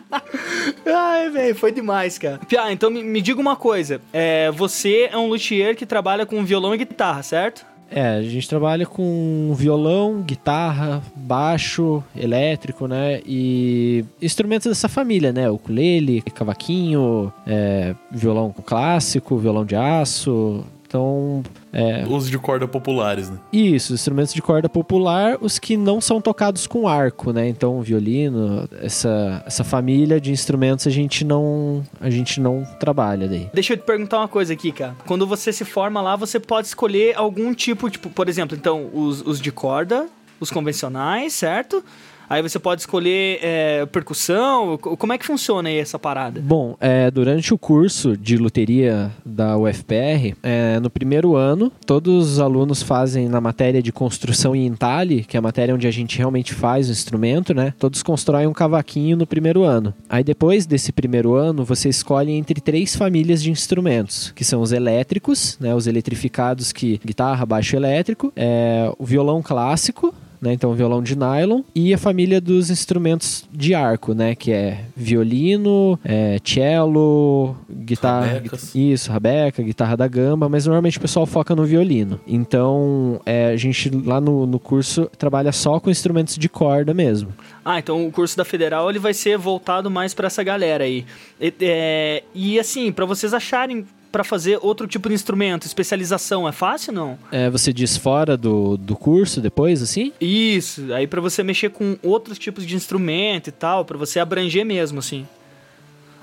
Ai, 0.86 1.30
velho, 1.30 1.54
foi 1.54 1.72
demais, 1.72 2.18
cara. 2.18 2.38
Pia, 2.48 2.72
então 2.72 2.90
me, 2.90 3.02
me 3.02 3.20
diga 3.20 3.40
uma 3.40 3.56
coisa. 3.56 4.00
É, 4.12 4.50
você 4.50 5.08
é 5.10 5.16
um 5.16 5.28
luthier 5.28 5.76
que 5.76 5.86
trabalha 5.86 6.26
com 6.26 6.44
violão 6.44 6.74
e 6.74 6.78
guitarra, 6.78 7.22
certo? 7.22 7.66
É, 7.90 8.10
a 8.18 8.22
gente 8.22 8.48
trabalha 8.48 8.86
com 8.86 9.52
violão, 9.56 10.22
guitarra, 10.22 11.02
baixo, 11.16 12.02
elétrico, 12.16 12.86
né? 12.86 13.20
E 13.26 14.04
instrumentos 14.22 14.68
dessa 14.68 14.88
família, 14.88 15.32
né? 15.32 15.50
Ukulele, 15.50 16.22
cavaquinho, 16.22 17.32
é, 17.44 17.96
violão 18.12 18.54
clássico, 18.64 19.36
violão 19.36 19.64
de 19.64 19.74
aço. 19.74 20.64
Então, 20.86 21.42
é, 21.72 22.04
Os 22.08 22.28
de 22.28 22.38
corda 22.38 22.66
populares, 22.66 23.30
né? 23.30 23.38
isso, 23.52 23.94
instrumentos 23.94 24.34
de 24.34 24.42
corda 24.42 24.68
popular, 24.68 25.38
os 25.40 25.58
que 25.58 25.76
não 25.76 26.00
são 26.00 26.20
tocados 26.20 26.66
com 26.66 26.88
arco, 26.88 27.32
né? 27.32 27.48
Então, 27.48 27.80
violino, 27.80 28.68
essa, 28.80 29.42
essa 29.46 29.62
família 29.62 30.20
de 30.20 30.32
instrumentos 30.32 30.86
a 30.86 30.90
gente 30.90 31.24
não 31.24 31.82
a 32.00 32.10
gente 32.10 32.40
não 32.40 32.64
trabalha 32.78 33.28
daí. 33.28 33.48
Deixa 33.54 33.74
eu 33.74 33.76
te 33.76 33.84
perguntar 33.84 34.18
uma 34.18 34.28
coisa 34.28 34.52
aqui, 34.52 34.72
cara. 34.72 34.96
Quando 35.06 35.26
você 35.26 35.52
se 35.52 35.64
forma 35.64 36.00
lá, 36.00 36.16
você 36.16 36.40
pode 36.40 36.66
escolher 36.66 37.16
algum 37.16 37.54
tipo, 37.54 37.88
tipo, 37.88 38.10
por 38.10 38.28
exemplo, 38.28 38.56
então, 38.56 38.90
os, 38.92 39.20
os 39.22 39.40
de 39.40 39.52
corda, 39.52 40.06
os 40.40 40.50
convencionais, 40.50 41.32
certo? 41.34 41.84
Aí 42.30 42.40
você 42.42 42.60
pode 42.60 42.82
escolher 42.82 43.40
é, 43.42 43.84
percussão. 43.86 44.78
Co- 44.78 44.96
Como 44.96 45.12
é 45.12 45.18
que 45.18 45.26
funciona 45.26 45.68
aí 45.68 45.78
essa 45.78 45.98
parada? 45.98 46.40
Bom, 46.40 46.76
é, 46.80 47.10
durante 47.10 47.52
o 47.52 47.58
curso 47.58 48.16
de 48.16 48.36
luteria 48.36 49.10
da 49.26 49.58
UFPR, 49.58 50.36
é, 50.40 50.78
no 50.78 50.88
primeiro 50.88 51.34
ano, 51.34 51.72
todos 51.84 52.30
os 52.34 52.38
alunos 52.38 52.82
fazem 52.84 53.28
na 53.28 53.40
matéria 53.40 53.82
de 53.82 53.90
construção 53.90 54.54
em 54.54 54.64
entalhe, 54.64 55.24
que 55.24 55.36
é 55.36 55.38
a 55.38 55.42
matéria 55.42 55.74
onde 55.74 55.88
a 55.88 55.90
gente 55.90 56.16
realmente 56.18 56.54
faz 56.54 56.88
o 56.88 56.92
instrumento, 56.92 57.52
né? 57.52 57.74
Todos 57.78 58.00
constroem 58.00 58.46
um 58.46 58.52
cavaquinho 58.52 59.16
no 59.16 59.26
primeiro 59.26 59.64
ano. 59.64 59.92
Aí 60.08 60.22
depois 60.22 60.66
desse 60.66 60.92
primeiro 60.92 61.34
ano, 61.34 61.64
você 61.64 61.88
escolhe 61.88 62.30
entre 62.30 62.60
três 62.60 62.94
famílias 62.94 63.42
de 63.42 63.50
instrumentos, 63.50 64.30
que 64.36 64.44
são 64.44 64.60
os 64.62 64.70
elétricos, 64.70 65.58
né? 65.60 65.74
Os 65.74 65.88
eletrificados 65.88 66.70
que 66.70 67.00
guitarra, 67.04 67.44
baixo 67.44 67.74
elétrico, 67.74 68.32
é, 68.36 68.88
o 68.98 69.04
violão 69.04 69.42
clássico, 69.42 70.14
né? 70.40 70.52
Então, 70.52 70.74
violão 70.74 71.02
de 71.02 71.16
nylon 71.16 71.62
e 71.74 71.92
a 71.92 71.98
família 71.98 72.40
dos 72.40 72.70
instrumentos 72.70 73.44
de 73.52 73.74
arco, 73.74 74.14
né? 74.14 74.34
Que 74.34 74.52
é 74.52 74.84
violino, 74.96 75.98
é, 76.04 76.38
cello, 76.44 77.56
guitarra, 77.70 78.34
Rabecas. 78.34 78.74
isso, 78.74 79.12
rabeca, 79.12 79.62
guitarra 79.62 79.96
da 79.96 80.08
gamba, 80.08 80.48
mas 80.48 80.66
normalmente 80.66 80.98
o 80.98 81.00
pessoal 81.00 81.26
foca 81.26 81.54
no 81.54 81.64
violino. 81.64 82.20
Então, 82.26 83.20
é, 83.26 83.46
a 83.46 83.56
gente 83.56 83.90
lá 83.90 84.20
no, 84.20 84.46
no 84.46 84.58
curso 84.58 85.10
trabalha 85.18 85.52
só 85.52 85.78
com 85.78 85.90
instrumentos 85.90 86.36
de 86.36 86.48
corda 86.48 86.94
mesmo. 86.94 87.32
Ah, 87.64 87.78
então 87.78 88.06
o 88.06 88.10
curso 88.10 88.36
da 88.36 88.44
Federal 88.44 88.88
ele 88.88 88.98
vai 88.98 89.12
ser 89.12 89.36
voltado 89.36 89.90
mais 89.90 90.14
pra 90.14 90.26
essa 90.26 90.42
galera 90.42 90.84
aí. 90.84 91.04
E, 91.40 91.52
é, 91.60 92.22
e 92.34 92.58
assim, 92.58 92.90
pra 92.90 93.04
vocês 93.04 93.34
acharem 93.34 93.84
pra 94.10 94.24
fazer 94.24 94.58
outro 94.60 94.86
tipo 94.86 95.08
de 95.08 95.14
instrumento, 95.14 95.66
especialização, 95.66 96.48
é 96.48 96.52
fácil 96.52 96.92
não? 96.92 97.18
É, 97.30 97.48
você 97.48 97.72
diz 97.72 97.96
fora 97.96 98.36
do, 98.36 98.76
do 98.76 98.96
curso 98.96 99.40
depois, 99.40 99.82
assim? 99.82 100.12
Isso, 100.20 100.92
aí 100.92 101.06
pra 101.06 101.20
você 101.20 101.42
mexer 101.42 101.70
com 101.70 101.96
outros 102.02 102.38
tipos 102.38 102.66
de 102.66 102.74
instrumento 102.76 103.48
e 103.48 103.52
tal, 103.52 103.84
pra 103.84 103.96
você 103.96 104.18
abranger 104.18 104.64
mesmo, 104.64 104.98
assim. 104.98 105.26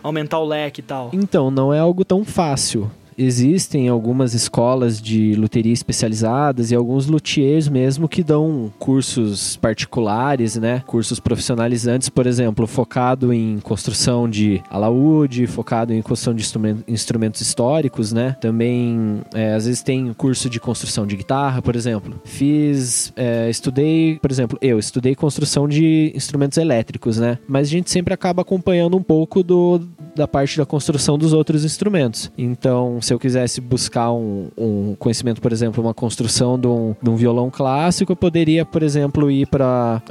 Aumentar 0.03 0.39
o 0.39 0.45
leque 0.45 0.81
e 0.81 0.83
tal. 0.83 1.09
Então, 1.13 1.49
não 1.49 1.73
é 1.73 1.79
algo 1.79 2.05
tão 2.05 2.23
fácil. 2.23 2.89
Existem 3.17 3.87
algumas 3.87 4.33
escolas 4.33 5.01
de 5.01 5.33
luteria 5.35 5.73
especializadas 5.73 6.71
e 6.71 6.75
alguns 6.75 7.07
luthiers 7.07 7.67
mesmo 7.67 8.07
que 8.07 8.23
dão 8.23 8.71
cursos 8.77 9.57
particulares, 9.57 10.55
né? 10.55 10.83
Cursos 10.85 11.19
profissionalizantes, 11.19 12.09
por 12.09 12.27
exemplo, 12.27 12.67
focado 12.67 13.33
em 13.33 13.59
construção 13.59 14.29
de 14.29 14.61
alaúde, 14.69 15.47
focado 15.47 15.93
em 15.93 16.01
construção 16.01 16.33
de 16.33 16.41
instrumen- 16.41 16.83
instrumentos 16.87 17.41
históricos, 17.41 18.13
né? 18.13 18.35
Também, 18.39 19.21
é, 19.33 19.53
às 19.53 19.65
vezes 19.65 19.81
tem 19.81 20.13
curso 20.13 20.49
de 20.49 20.59
construção 20.59 21.07
de 21.07 21.15
guitarra, 21.15 21.61
por 21.61 21.75
exemplo. 21.75 22.21
Fiz, 22.23 23.11
é, 23.15 23.49
estudei, 23.49 24.19
por 24.21 24.29
exemplo, 24.31 24.57
eu 24.61 24.77
estudei 24.77 25.15
construção 25.15 25.67
de 25.67 26.11
instrumentos 26.15 26.57
elétricos, 26.57 27.17
né? 27.17 27.39
Mas 27.47 27.67
a 27.67 27.71
gente 27.71 27.89
sempre 27.89 28.13
acaba 28.13 28.43
acompanhando 28.43 28.95
um 28.95 29.03
pouco 29.03 29.41
do, 29.41 29.81
da 30.17 30.27
parte 30.27 30.57
da 30.57 30.65
construção 30.65 31.17
dos 31.17 31.33
outros 31.33 31.63
instrumentos. 31.63 32.31
Então, 32.37 32.99
se 33.01 33.13
eu 33.13 33.19
quisesse 33.19 33.61
buscar 33.61 34.11
um, 34.11 34.49
um 34.57 34.95
conhecimento, 34.97 35.41
por 35.41 35.51
exemplo, 35.51 35.83
uma 35.83 35.93
construção 35.93 36.59
de 36.59 36.67
um, 36.67 36.95
de 37.01 37.09
um 37.09 37.15
violão 37.15 37.49
clássico, 37.49 38.11
eu 38.11 38.15
poderia, 38.15 38.65
por 38.65 38.83
exemplo, 38.83 39.29
ir 39.31 39.47
para 39.47 40.01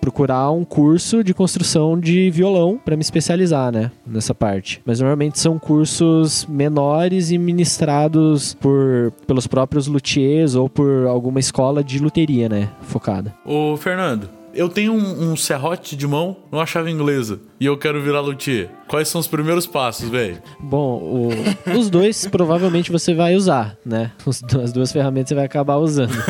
procurar 0.00 0.50
um 0.50 0.64
curso 0.64 1.22
de 1.22 1.34
construção 1.34 1.98
de 1.98 2.30
violão 2.30 2.80
para 2.82 2.96
me 2.96 3.02
especializar, 3.02 3.72
né, 3.72 3.90
nessa 4.06 4.34
parte. 4.34 4.80
Mas 4.84 5.00
normalmente 5.00 5.38
são 5.38 5.58
cursos 5.58 6.46
menores 6.48 7.30
e 7.30 7.38
ministrados 7.38 8.54
por 8.54 9.12
pelos 9.26 9.46
próprios 9.46 9.86
luthiers 9.86 10.54
ou 10.54 10.68
por 10.68 11.06
alguma 11.06 11.40
escola 11.40 11.82
de 11.82 11.98
luteria, 11.98 12.48
né, 12.48 12.68
focada. 12.82 13.34
Ô, 13.44 13.76
Fernando, 13.76 14.28
eu 14.54 14.68
tenho 14.68 14.92
um, 14.92 15.32
um 15.32 15.36
serrote 15.36 15.96
de 15.96 16.06
mão 16.06 16.36
numa 16.50 16.66
chave 16.66 16.90
inglesa 16.90 17.40
e 17.60 17.66
eu 17.66 17.76
quero 17.76 18.02
virar 18.02 18.20
luthier. 18.20 18.70
Quais 18.88 19.08
são 19.08 19.20
os 19.20 19.26
primeiros 19.26 19.66
passos, 19.66 20.08
velho? 20.08 20.42
Bom, 20.60 20.98
o- 21.02 21.78
os 21.78 21.88
dois 21.90 22.26
provavelmente 22.26 22.90
você 22.92 23.14
vai 23.14 23.34
usar, 23.34 23.76
né? 23.84 24.12
As 24.62 24.72
duas 24.72 24.92
ferramentas 24.92 25.28
você 25.28 25.34
vai 25.34 25.44
acabar 25.44 25.76
usando. 25.76 26.12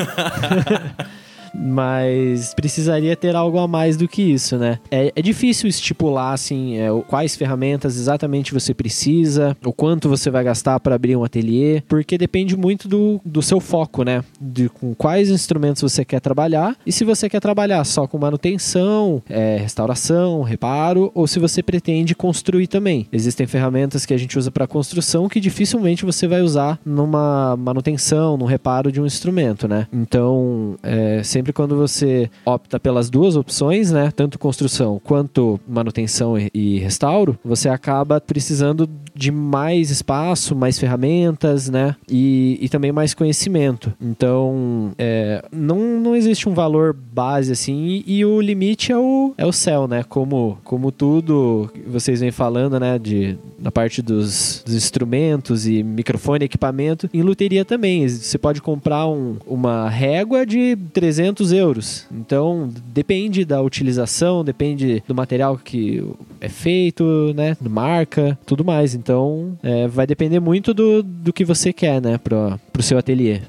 Mas 1.64 2.52
precisaria 2.52 3.16
ter 3.16 3.34
algo 3.34 3.58
a 3.58 3.66
mais 3.66 3.96
do 3.96 4.06
que 4.06 4.20
isso, 4.20 4.58
né? 4.58 4.78
É, 4.90 5.10
é 5.16 5.22
difícil 5.22 5.66
estipular, 5.68 6.34
assim, 6.34 6.76
é, 6.76 6.88
quais 7.08 7.34
ferramentas 7.34 7.96
exatamente 7.96 8.52
você 8.52 8.74
precisa, 8.74 9.56
o 9.64 9.72
quanto 9.72 10.08
você 10.08 10.30
vai 10.30 10.44
gastar 10.44 10.78
para 10.80 10.94
abrir 10.94 11.16
um 11.16 11.24
ateliê, 11.24 11.82
porque 11.88 12.18
depende 12.18 12.54
muito 12.54 12.86
do, 12.86 13.18
do 13.24 13.40
seu 13.40 13.60
foco, 13.60 14.04
né? 14.04 14.22
De 14.38 14.68
com 14.68 14.94
quais 14.94 15.30
instrumentos 15.30 15.80
você 15.80 16.04
quer 16.04 16.20
trabalhar 16.20 16.76
e 16.86 16.92
se 16.92 17.02
você 17.02 17.30
quer 17.30 17.40
trabalhar 17.40 17.82
só 17.84 18.06
com 18.06 18.18
manutenção, 18.18 19.22
é, 19.28 19.56
restauração, 19.56 20.42
reparo, 20.42 21.10
ou 21.14 21.26
se 21.26 21.38
você 21.38 21.62
pretende 21.62 22.14
construir 22.14 22.66
também. 22.66 23.06
Existem 23.10 23.46
ferramentas 23.46 24.04
que 24.04 24.12
a 24.12 24.18
gente 24.18 24.38
usa 24.38 24.50
para 24.50 24.66
construção 24.66 25.28
que 25.28 25.40
dificilmente 25.40 26.04
você 26.04 26.26
vai 26.26 26.42
usar 26.42 26.78
numa 26.84 27.56
manutenção, 27.56 28.36
num 28.36 28.44
reparo 28.44 28.92
de 28.92 29.00
um 29.00 29.06
instrumento, 29.06 29.66
né? 29.66 29.86
Então, 29.90 30.76
é, 30.82 31.22
sempre 31.22 31.53
quando 31.54 31.76
você 31.76 32.28
opta 32.44 32.78
pelas 32.78 33.08
duas 33.08 33.36
opções, 33.36 33.90
né? 33.90 34.10
Tanto 34.14 34.38
construção 34.38 35.00
quanto 35.02 35.58
manutenção 35.66 36.34
e, 36.52 36.78
restauro, 36.78 37.38
você 37.44 37.68
acaba 37.68 38.20
precisando 38.20 38.88
de 39.14 39.30
mais 39.30 39.90
espaço, 39.90 40.54
mais 40.56 40.78
ferramentas, 40.78 41.68
né? 41.70 41.94
E, 42.10 42.58
e 42.60 42.68
também 42.68 42.90
mais 42.92 43.14
conhecimento. 43.14 43.92
Então, 44.00 44.90
é, 44.98 45.44
não, 45.52 45.78
não 46.00 46.16
existe 46.16 46.48
um 46.48 46.54
valor 46.54 46.92
base 46.94 47.52
assim 47.52 48.02
e, 48.06 48.18
e 48.18 48.24
o 48.24 48.40
limite 48.40 48.90
é 48.92 48.98
o, 48.98 49.32
é 49.38 49.46
o 49.46 49.52
céu, 49.52 49.86
né? 49.86 50.02
Como, 50.02 50.58
como 50.64 50.90
tudo 50.90 51.70
vocês 51.86 52.20
vêm 52.20 52.30
falando, 52.32 52.78
né? 52.80 52.98
De, 52.98 53.36
na 53.58 53.70
parte 53.70 54.02
dos, 54.02 54.62
dos 54.66 54.74
instrumentos 54.74 55.66
e 55.66 55.82
microfone, 55.82 56.44
equipamento. 56.44 57.08
Em 57.14 57.22
luteria 57.22 57.64
também. 57.64 58.08
Você 58.08 58.36
pode 58.38 58.60
comprar 58.60 59.06
um- 59.06 59.36
uma 59.46 59.88
régua 59.88 60.44
de 60.44 60.76
300 60.92 61.43
euros. 61.52 62.06
Então, 62.12 62.68
depende 62.86 63.44
da 63.44 63.60
utilização, 63.62 64.44
depende 64.44 65.02
do 65.06 65.14
material 65.14 65.58
que 65.58 66.02
é 66.40 66.48
feito, 66.48 67.32
né? 67.34 67.56
Marca, 67.60 68.38
tudo 68.46 68.64
mais. 68.64 68.94
Então, 68.94 69.58
é, 69.62 69.86
vai 69.88 70.06
depender 70.06 70.40
muito 70.40 70.72
do, 70.72 71.02
do 71.02 71.32
que 71.32 71.44
você 71.44 71.72
quer, 71.72 72.00
né? 72.00 72.18
Pro, 72.18 72.58
pro 72.72 72.82
seu 72.82 72.98
ateliê. 72.98 73.42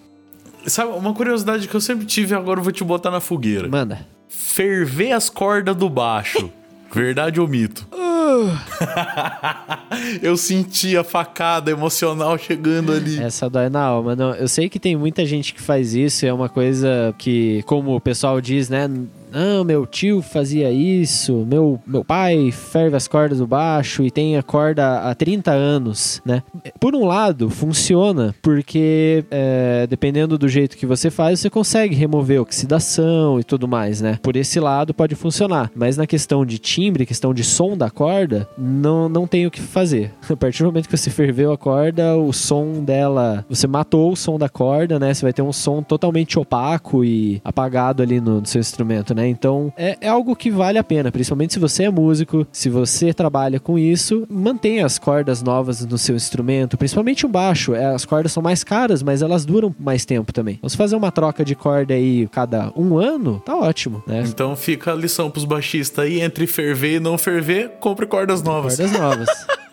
Sabe, 0.67 0.97
uma 0.97 1.13
curiosidade 1.13 1.67
que 1.67 1.75
eu 1.75 1.81
sempre 1.81 2.05
tive, 2.05 2.33
agora 2.33 2.59
eu 2.59 2.63
vou 2.63 2.73
te 2.73 2.83
botar 2.83 3.11
na 3.11 3.19
fogueira. 3.19 3.67
Manda. 3.67 4.05
Ferver 4.27 5.11
as 5.11 5.29
cordas 5.29 5.75
do 5.75 5.89
baixo. 5.89 6.49
Verdade 6.91 7.39
ou 7.41 7.47
mito? 7.47 7.87
eu 10.22 10.36
senti 10.38 10.98
a 10.98 11.03
facada 11.03 11.72
emocional 11.72 12.38
chegando 12.38 12.91
ali. 12.91 13.22
Essa 13.22 13.50
dói 13.50 13.70
na 13.70 13.82
alma. 13.82 14.15
Não, 14.15 14.34
eu 14.36 14.48
sei 14.48 14.70
que 14.70 14.79
tem 14.79 14.96
muita 14.96 15.25
gente 15.25 15.53
que 15.53 15.62
faz 15.62 15.94
isso, 15.94 16.25
é 16.25 16.34
uma 16.34 16.50
coisa 16.50 17.13
que, 17.17 17.63
como 17.63 17.96
o 17.96 18.01
pessoal 18.01 18.39
diz, 18.41 18.70
né? 18.70 18.89
Não, 19.36 19.65
meu 19.65 19.86
tio 19.86 20.22
fazia 20.22 20.72
isso, 20.72 21.46
meu, 21.46 21.77
meu 21.86 22.06
pai 22.06 22.51
ferve 22.51 22.96
as 22.96 23.06
cordas 23.06 23.39
do 23.39 23.46
baixo 23.46 24.01
e 24.04 24.10
tem 24.10 24.38
a 24.38 24.42
corda 24.42 25.00
há 25.00 25.13
30 25.13 25.51
anos, 25.51 26.22
né? 26.25 26.42
Por 26.80 26.96
um 26.96 27.04
lado, 27.04 27.50
funciona, 27.50 28.34
porque 28.42 29.25
é, 29.30 29.86
dependendo 29.89 30.38
do 30.38 30.48
jeito 30.48 30.77
que 30.77 30.86
você 30.86 31.12
faz, 31.12 31.42
você 31.42 31.50
consegue 31.50 31.94
remover 31.94 32.39
oxidação 32.39 33.38
e 33.38 33.44
tudo 33.44 33.68
mais, 33.68 34.00
né? 34.00 34.18
Por 34.24 34.38
esse 34.38 34.58
lado 34.58 34.94
pode 34.94 35.15
funcionar. 35.15 35.70
Mas 35.75 35.98
na 35.98 36.08
questão 36.08 36.46
de 36.46 36.58
timbre, 36.58 37.06
questão 37.06 37.34
de 37.34 37.44
som 37.44 37.75
da 37.75 37.89
corda, 37.89 38.48
não, 38.58 39.10
não 39.10 39.27
tem 39.27 39.46
o 39.46 39.51
que 39.51 39.60
fazer. 39.60 40.13
A 40.30 40.38
partir 40.38 40.63
do 40.63 40.68
momento 40.68 40.88
que 40.88 40.96
você 40.96 41.10
ferveu 41.10 41.51
a 41.51 41.58
corda, 41.58 42.15
o 42.15 42.32
som 42.32 42.84
dela. 42.86 43.46
Você 43.50 43.68
matou 43.68 44.13
o 44.13 44.15
som 44.15 44.38
da 44.38 44.48
corda, 44.48 44.98
né? 44.98 45.13
Você 45.13 45.24
vai 45.24 45.34
ter 45.34 45.42
um 45.42 45.51
som 45.51 45.84
totalmente 45.84 46.39
opaco 46.39 47.04
e 47.04 47.42
apagado 47.44 48.01
ali 48.01 48.22
no, 48.22 48.39
no 48.39 48.46
seu 48.46 48.62
instrumento, 48.62 49.13
né? 49.13 49.25
Né? 49.25 49.27
Então 49.27 49.74
é, 49.75 49.98
é 50.01 50.08
algo 50.08 50.36
que 50.36 50.51
vale 50.51 50.77
a 50.77 50.84
pena, 50.84 51.12
principalmente 51.12 51.53
se 51.53 51.60
você 51.60 51.84
é 51.84 51.89
músico, 51.89 52.48
se 52.51 52.70
você 52.70 53.13
trabalha 53.13 53.60
com 53.60 53.77
isso, 53.77 54.25
mantenha 54.29 54.86
as 54.86 55.00
cordas 55.00 55.41
novas 55.41 55.86
no 55.86 55.98
seu 55.98 56.15
instrumento, 56.15 56.77
principalmente 56.77 57.25
o 57.25 57.29
baixo. 57.29 57.74
É, 57.74 57.86
as 57.88 58.05
cordas 58.05 58.32
são 58.32 58.44
mais 58.44 58.63
caras, 58.63 59.01
mas 59.01 59.22
elas 59.22 59.46
duram 59.46 59.74
mais 59.79 60.05
tempo 60.05 60.32
também. 60.32 60.60
Você 60.62 60.77
fazer 60.77 60.96
uma 60.96 61.12
troca 61.12 61.44
de 61.44 61.55
corda 61.55 61.94
aí 61.94 62.27
cada 62.32 62.72
um 62.75 62.98
ano, 62.98 63.41
tá 63.46 63.55
ótimo, 63.55 64.03
né? 64.05 64.24
Então 64.27 64.55
fica 64.55 64.91
a 64.91 64.96
lição 64.96 65.29
pros 65.32 65.46
baixistas 65.46 66.05
aí, 66.05 66.22
entre 66.22 66.46
ferver 66.48 66.96
e 66.96 67.00
não 67.00 67.17
ferver, 67.17 67.72
compre 67.79 68.05
cordas 68.05 68.41
novas. 68.44 68.77
Cordas 68.77 69.00
novas. 69.00 69.29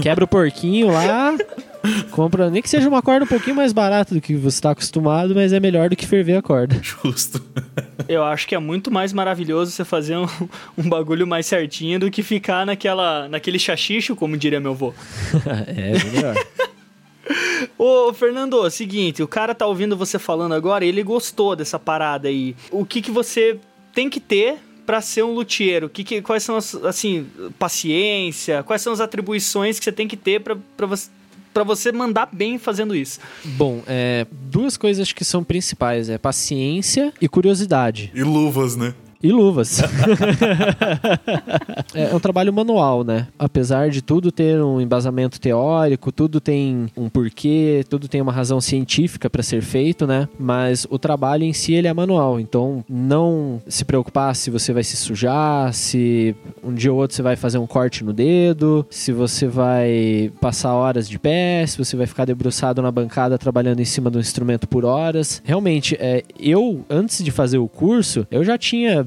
Quebra 0.00 0.24
o 0.24 0.28
porquinho 0.28 0.88
lá, 0.88 1.36
compra, 2.10 2.50
nem 2.50 2.62
que 2.62 2.68
seja 2.68 2.88
uma 2.88 3.02
corda 3.02 3.24
um 3.24 3.28
pouquinho 3.28 3.56
mais 3.56 3.72
barata 3.72 4.14
do 4.14 4.20
que 4.20 4.34
você 4.34 4.56
está 4.56 4.70
acostumado, 4.70 5.34
mas 5.34 5.52
é 5.52 5.60
melhor 5.60 5.88
do 5.88 5.96
que 5.96 6.06
ferver 6.06 6.36
a 6.36 6.42
corda. 6.42 6.78
Justo. 6.82 7.42
Eu 8.08 8.22
acho 8.24 8.46
que 8.46 8.54
é 8.54 8.58
muito 8.58 8.90
mais 8.90 9.12
maravilhoso 9.12 9.70
você 9.70 9.84
fazer 9.84 10.16
um, 10.16 10.26
um 10.76 10.88
bagulho 10.88 11.26
mais 11.26 11.46
certinho 11.46 11.98
do 11.98 12.10
que 12.10 12.22
ficar 12.22 12.64
naquela, 12.66 13.28
naquele 13.28 13.58
chachicho, 13.58 14.14
como 14.14 14.36
diria 14.36 14.60
meu 14.60 14.72
avô. 14.72 14.94
é, 15.66 15.92
melhor. 16.04 16.36
Ô, 17.78 18.12
Fernando, 18.12 18.68
seguinte, 18.70 19.22
o 19.22 19.28
cara 19.28 19.54
tá 19.54 19.66
ouvindo 19.66 19.96
você 19.96 20.18
falando 20.18 20.54
agora 20.54 20.84
e 20.84 20.88
ele 20.88 21.02
gostou 21.02 21.56
dessa 21.56 21.78
parada 21.78 22.28
aí. 22.28 22.54
O 22.70 22.84
que 22.84 23.00
que 23.00 23.10
você 23.10 23.58
tem 23.94 24.10
que 24.10 24.20
ter 24.20 24.58
para 24.92 25.00
ser 25.00 25.24
um 25.24 25.32
luthier? 25.32 25.88
Que, 25.88 26.04
que 26.04 26.20
quais 26.20 26.42
são 26.42 26.54
as 26.54 26.74
assim, 26.74 27.26
paciência, 27.58 28.62
quais 28.62 28.82
são 28.82 28.92
as 28.92 29.00
atribuições 29.00 29.78
que 29.78 29.84
você 29.86 29.92
tem 29.92 30.06
que 30.06 30.18
ter 30.18 30.38
para 30.40 30.86
você 30.86 31.08
para 31.54 31.64
você 31.64 31.92
mandar 31.92 32.28
bem 32.32 32.58
fazendo 32.58 32.94
isso? 32.94 33.20
Bom, 33.44 33.82
é, 33.86 34.26
duas 34.30 34.76
coisas 34.76 35.12
que 35.12 35.22
são 35.22 35.44
principais, 35.44 36.08
é 36.08 36.16
paciência 36.16 37.12
e 37.20 37.28
curiosidade. 37.28 38.10
E 38.14 38.22
luvas, 38.22 38.74
né? 38.74 38.94
E 39.22 39.30
luvas. 39.30 39.80
é, 41.94 42.10
é 42.10 42.14
um 42.14 42.18
trabalho 42.18 42.52
manual, 42.52 43.04
né? 43.04 43.28
Apesar 43.38 43.88
de 43.88 44.02
tudo 44.02 44.32
ter 44.32 44.60
um 44.60 44.80
embasamento 44.80 45.40
teórico, 45.40 46.10
tudo 46.10 46.40
tem 46.40 46.88
um 46.96 47.08
porquê, 47.08 47.84
tudo 47.88 48.08
tem 48.08 48.20
uma 48.20 48.32
razão 48.32 48.60
científica 48.60 49.30
para 49.30 49.42
ser 49.42 49.62
feito, 49.62 50.06
né? 50.06 50.28
Mas 50.38 50.86
o 50.90 50.98
trabalho 50.98 51.44
em 51.44 51.52
si 51.52 51.74
ele 51.74 51.86
é 51.86 51.94
manual. 51.94 52.40
Então, 52.40 52.84
não 52.88 53.62
se 53.68 53.84
preocupar 53.84 54.34
se 54.34 54.50
você 54.50 54.72
vai 54.72 54.82
se 54.82 54.96
sujar, 54.96 55.72
se 55.72 56.34
um 56.62 56.74
dia 56.74 56.92
ou 56.92 56.98
outro 56.98 57.14
você 57.14 57.22
vai 57.22 57.36
fazer 57.36 57.58
um 57.58 57.66
corte 57.66 58.02
no 58.02 58.12
dedo, 58.12 58.84
se 58.90 59.12
você 59.12 59.46
vai 59.46 60.32
passar 60.40 60.74
horas 60.74 61.08
de 61.08 61.18
pé, 61.18 61.64
se 61.66 61.78
você 61.78 61.96
vai 61.96 62.06
ficar 62.06 62.24
debruçado 62.24 62.82
na 62.82 62.90
bancada 62.90 63.38
trabalhando 63.38 63.80
em 63.80 63.84
cima 63.84 64.10
do 64.10 64.18
instrumento 64.18 64.66
por 64.66 64.84
horas. 64.84 65.40
Realmente, 65.44 65.96
é, 66.00 66.24
eu 66.40 66.84
antes 66.90 67.22
de 67.22 67.30
fazer 67.30 67.58
o 67.58 67.68
curso, 67.68 68.26
eu 68.30 68.42
já 68.42 68.58
tinha 68.58 69.06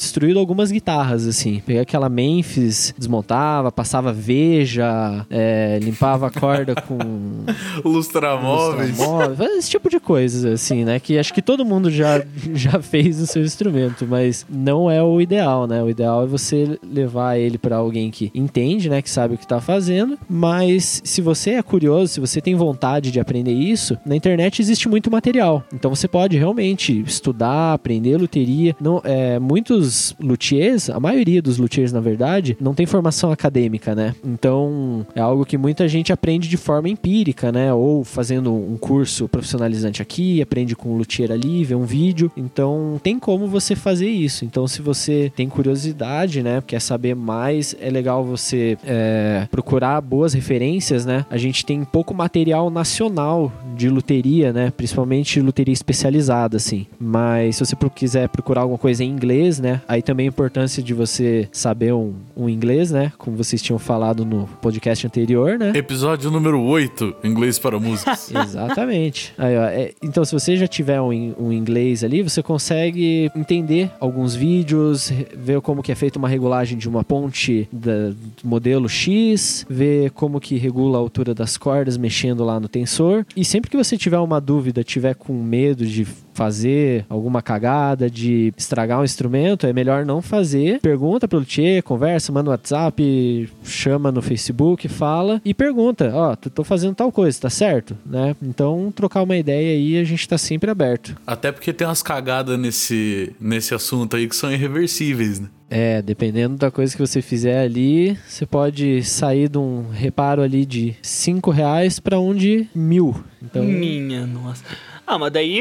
destruído 0.00 0.38
algumas 0.38 0.72
guitarras, 0.72 1.26
assim. 1.26 1.62
Peguei 1.64 1.82
aquela 1.82 2.08
Memphis, 2.08 2.94
desmontava, 2.96 3.70
passava 3.70 4.12
veja, 4.12 5.26
é, 5.28 5.78
limpava 5.82 6.26
a 6.26 6.30
corda 6.30 6.74
com. 6.74 6.98
Lustramóveis. 7.84 8.98
Lustramóveis. 8.98 9.50
Esse 9.58 9.70
tipo 9.70 9.90
de 9.90 10.00
coisas, 10.00 10.44
assim, 10.44 10.84
né? 10.84 10.98
Que 10.98 11.18
acho 11.18 11.34
que 11.34 11.42
todo 11.42 11.64
mundo 11.64 11.90
já, 11.90 12.22
já 12.54 12.80
fez 12.80 13.20
no 13.20 13.26
seu 13.26 13.42
instrumento, 13.42 14.06
mas 14.08 14.46
não 14.48 14.90
é 14.90 15.02
o 15.02 15.20
ideal, 15.20 15.66
né? 15.66 15.82
O 15.82 15.90
ideal 15.90 16.24
é 16.24 16.26
você 16.26 16.78
levar 16.82 17.36
ele 17.36 17.58
para 17.58 17.76
alguém 17.76 18.10
que 18.10 18.30
entende, 18.34 18.88
né? 18.88 19.02
Que 19.02 19.10
sabe 19.10 19.34
o 19.34 19.38
que 19.38 19.46
tá 19.46 19.60
fazendo. 19.60 20.18
Mas 20.28 21.02
se 21.04 21.20
você 21.20 21.50
é 21.50 21.62
curioso, 21.62 22.14
se 22.14 22.20
você 22.20 22.40
tem 22.40 22.54
vontade 22.54 23.10
de 23.10 23.20
aprender 23.20 23.52
isso, 23.52 23.98
na 24.06 24.16
internet 24.16 24.62
existe 24.62 24.88
muito 24.88 25.10
material. 25.10 25.62
Então 25.74 25.94
você 25.94 26.08
pode 26.08 26.38
realmente 26.38 27.02
estudar, 27.02 27.74
aprender 27.74 28.16
luteria. 28.16 28.74
Não, 28.80 29.00
é, 29.04 29.38
muitos 29.38 29.89
luthiers, 30.20 30.90
a 30.90 31.00
maioria 31.00 31.42
dos 31.42 31.58
luthiers, 31.58 31.92
na 31.92 32.00
verdade, 32.00 32.56
não 32.60 32.74
tem 32.74 32.86
formação 32.86 33.32
acadêmica, 33.32 33.94
né? 33.94 34.14
Então 34.24 35.06
é 35.14 35.20
algo 35.20 35.44
que 35.44 35.56
muita 35.56 35.88
gente 35.88 36.12
aprende 36.12 36.48
de 36.48 36.56
forma 36.56 36.88
empírica, 36.88 37.50
né? 37.50 37.72
Ou 37.72 38.04
fazendo 38.04 38.52
um 38.52 38.76
curso 38.76 39.28
profissionalizante 39.28 40.02
aqui, 40.02 40.42
aprende 40.42 40.76
com 40.76 40.90
o 40.90 40.96
luthier 40.96 41.30
ali, 41.30 41.64
vê 41.64 41.74
um 41.74 41.84
vídeo. 41.84 42.30
Então 42.36 43.00
tem 43.02 43.18
como 43.18 43.46
você 43.46 43.74
fazer 43.74 44.08
isso. 44.08 44.44
Então 44.44 44.66
se 44.66 44.82
você 44.82 45.32
tem 45.34 45.48
curiosidade, 45.48 46.42
né? 46.42 46.62
Quer 46.66 46.80
saber 46.80 47.14
mais, 47.14 47.74
é 47.80 47.90
legal 47.90 48.24
você 48.24 48.76
é, 48.84 49.48
procurar 49.50 50.00
boas 50.00 50.34
referências, 50.34 51.04
né? 51.04 51.24
A 51.30 51.36
gente 51.36 51.64
tem 51.64 51.84
pouco 51.84 52.14
material 52.14 52.70
nacional 52.70 53.52
de 53.76 53.88
luteria, 53.88 54.52
né? 54.52 54.72
Principalmente 54.76 55.40
luteria 55.40 55.72
especializada, 55.72 56.56
assim. 56.56 56.86
Mas 56.98 57.56
se 57.56 57.64
você 57.64 57.76
quiser 57.94 58.28
procurar 58.28 58.62
alguma 58.62 58.78
coisa 58.78 59.02
em 59.02 59.10
inglês, 59.10 59.30
inglês, 59.30 59.60
né? 59.80 59.82
Aí 59.88 60.02
também 60.02 60.26
a 60.26 60.28
importância 60.28 60.82
de 60.82 60.94
você 60.94 61.48
saber 61.52 61.92
um, 61.92 62.14
um 62.36 62.48
inglês, 62.48 62.90
né? 62.90 63.12
Como 63.18 63.36
vocês 63.36 63.62
tinham 63.62 63.78
falado 63.78 64.24
no 64.24 64.46
podcast 64.60 65.06
anterior, 65.06 65.58
né? 65.58 65.72
Episódio 65.74 66.30
número 66.30 66.60
8, 66.60 67.16
inglês 67.24 67.58
para 67.58 67.78
músicos. 67.78 68.30
Exatamente. 68.34 69.32
Aí, 69.38 69.56
ó, 69.56 69.64
é, 69.64 69.92
então, 70.02 70.24
se 70.24 70.32
você 70.32 70.56
já 70.56 70.66
tiver 70.66 71.00
um, 71.00 71.34
um 71.38 71.52
inglês 71.52 72.04
ali, 72.04 72.22
você 72.22 72.42
consegue 72.42 73.30
entender 73.34 73.90
alguns 73.98 74.34
vídeos, 74.34 75.12
ver 75.36 75.60
como 75.60 75.82
que 75.82 75.92
é 75.92 75.94
feita 75.94 76.18
uma 76.18 76.28
regulagem 76.28 76.78
de 76.78 76.88
uma 76.88 77.04
ponte 77.04 77.68
da, 77.72 78.10
do 78.10 78.16
modelo 78.44 78.88
X, 78.88 79.66
ver 79.68 80.10
como 80.10 80.40
que 80.40 80.56
regula 80.56 80.98
a 80.98 81.00
altura 81.00 81.34
das 81.34 81.56
cordas 81.56 81.96
mexendo 81.96 82.44
lá 82.44 82.58
no 82.60 82.68
tensor. 82.68 83.24
E 83.36 83.44
sempre 83.44 83.70
que 83.70 83.76
você 83.76 83.96
tiver 83.96 84.18
uma 84.18 84.40
dúvida, 84.40 84.84
tiver 84.84 85.14
com 85.14 85.32
medo 85.32 85.84
de 85.86 86.06
fazer 86.32 87.04
alguma 87.08 87.42
cagada, 87.42 88.10
de 88.10 88.52
estragar 88.56 89.00
um 89.00 89.04
instrumento, 89.04 89.66
é 89.66 89.72
melhor 89.72 90.04
não 90.04 90.22
fazer. 90.22 90.80
Pergunta 90.80 91.28
pelo 91.28 91.44
Tchê, 91.44 91.82
conversa, 91.82 92.32
manda 92.32 92.44
no 92.44 92.50
WhatsApp, 92.50 93.48
chama 93.64 94.10
no 94.10 94.22
Facebook, 94.22 94.88
fala 94.88 95.40
e 95.44 95.52
pergunta: 95.52 96.10
Ó, 96.14 96.32
oh, 96.32 96.36
tô 96.50 96.64
fazendo 96.64 96.94
tal 96.94 97.12
coisa, 97.12 97.40
tá 97.40 97.50
certo? 97.50 97.96
Né? 98.04 98.34
Então, 98.42 98.92
trocar 98.94 99.22
uma 99.22 99.36
ideia 99.36 99.72
aí, 99.72 99.98
a 99.98 100.04
gente 100.04 100.28
tá 100.28 100.38
sempre 100.38 100.70
aberto. 100.70 101.16
Até 101.26 101.52
porque 101.52 101.72
tem 101.72 101.86
umas 101.86 102.02
cagadas 102.02 102.58
nesse, 102.58 103.32
nesse 103.40 103.74
assunto 103.74 104.16
aí 104.16 104.28
que 104.28 104.36
são 104.36 104.52
irreversíveis, 104.52 105.40
né? 105.40 105.48
É, 105.72 106.02
dependendo 106.02 106.56
da 106.56 106.68
coisa 106.68 106.92
que 106.92 107.00
você 107.00 107.22
fizer 107.22 107.60
ali, 107.60 108.18
você 108.26 108.44
pode 108.44 109.04
sair 109.04 109.48
de 109.48 109.56
um 109.56 109.88
reparo 109.88 110.42
ali 110.42 110.66
de 110.66 110.96
5 111.00 111.48
reais 111.52 112.00
para 112.00 112.18
um 112.18 112.34
de 112.34 112.66
mil. 112.74 113.14
Então... 113.40 113.62
Minha 113.64 114.26
nossa. 114.26 114.64
Ah, 115.10 115.18
mas 115.18 115.32
daí, 115.32 115.60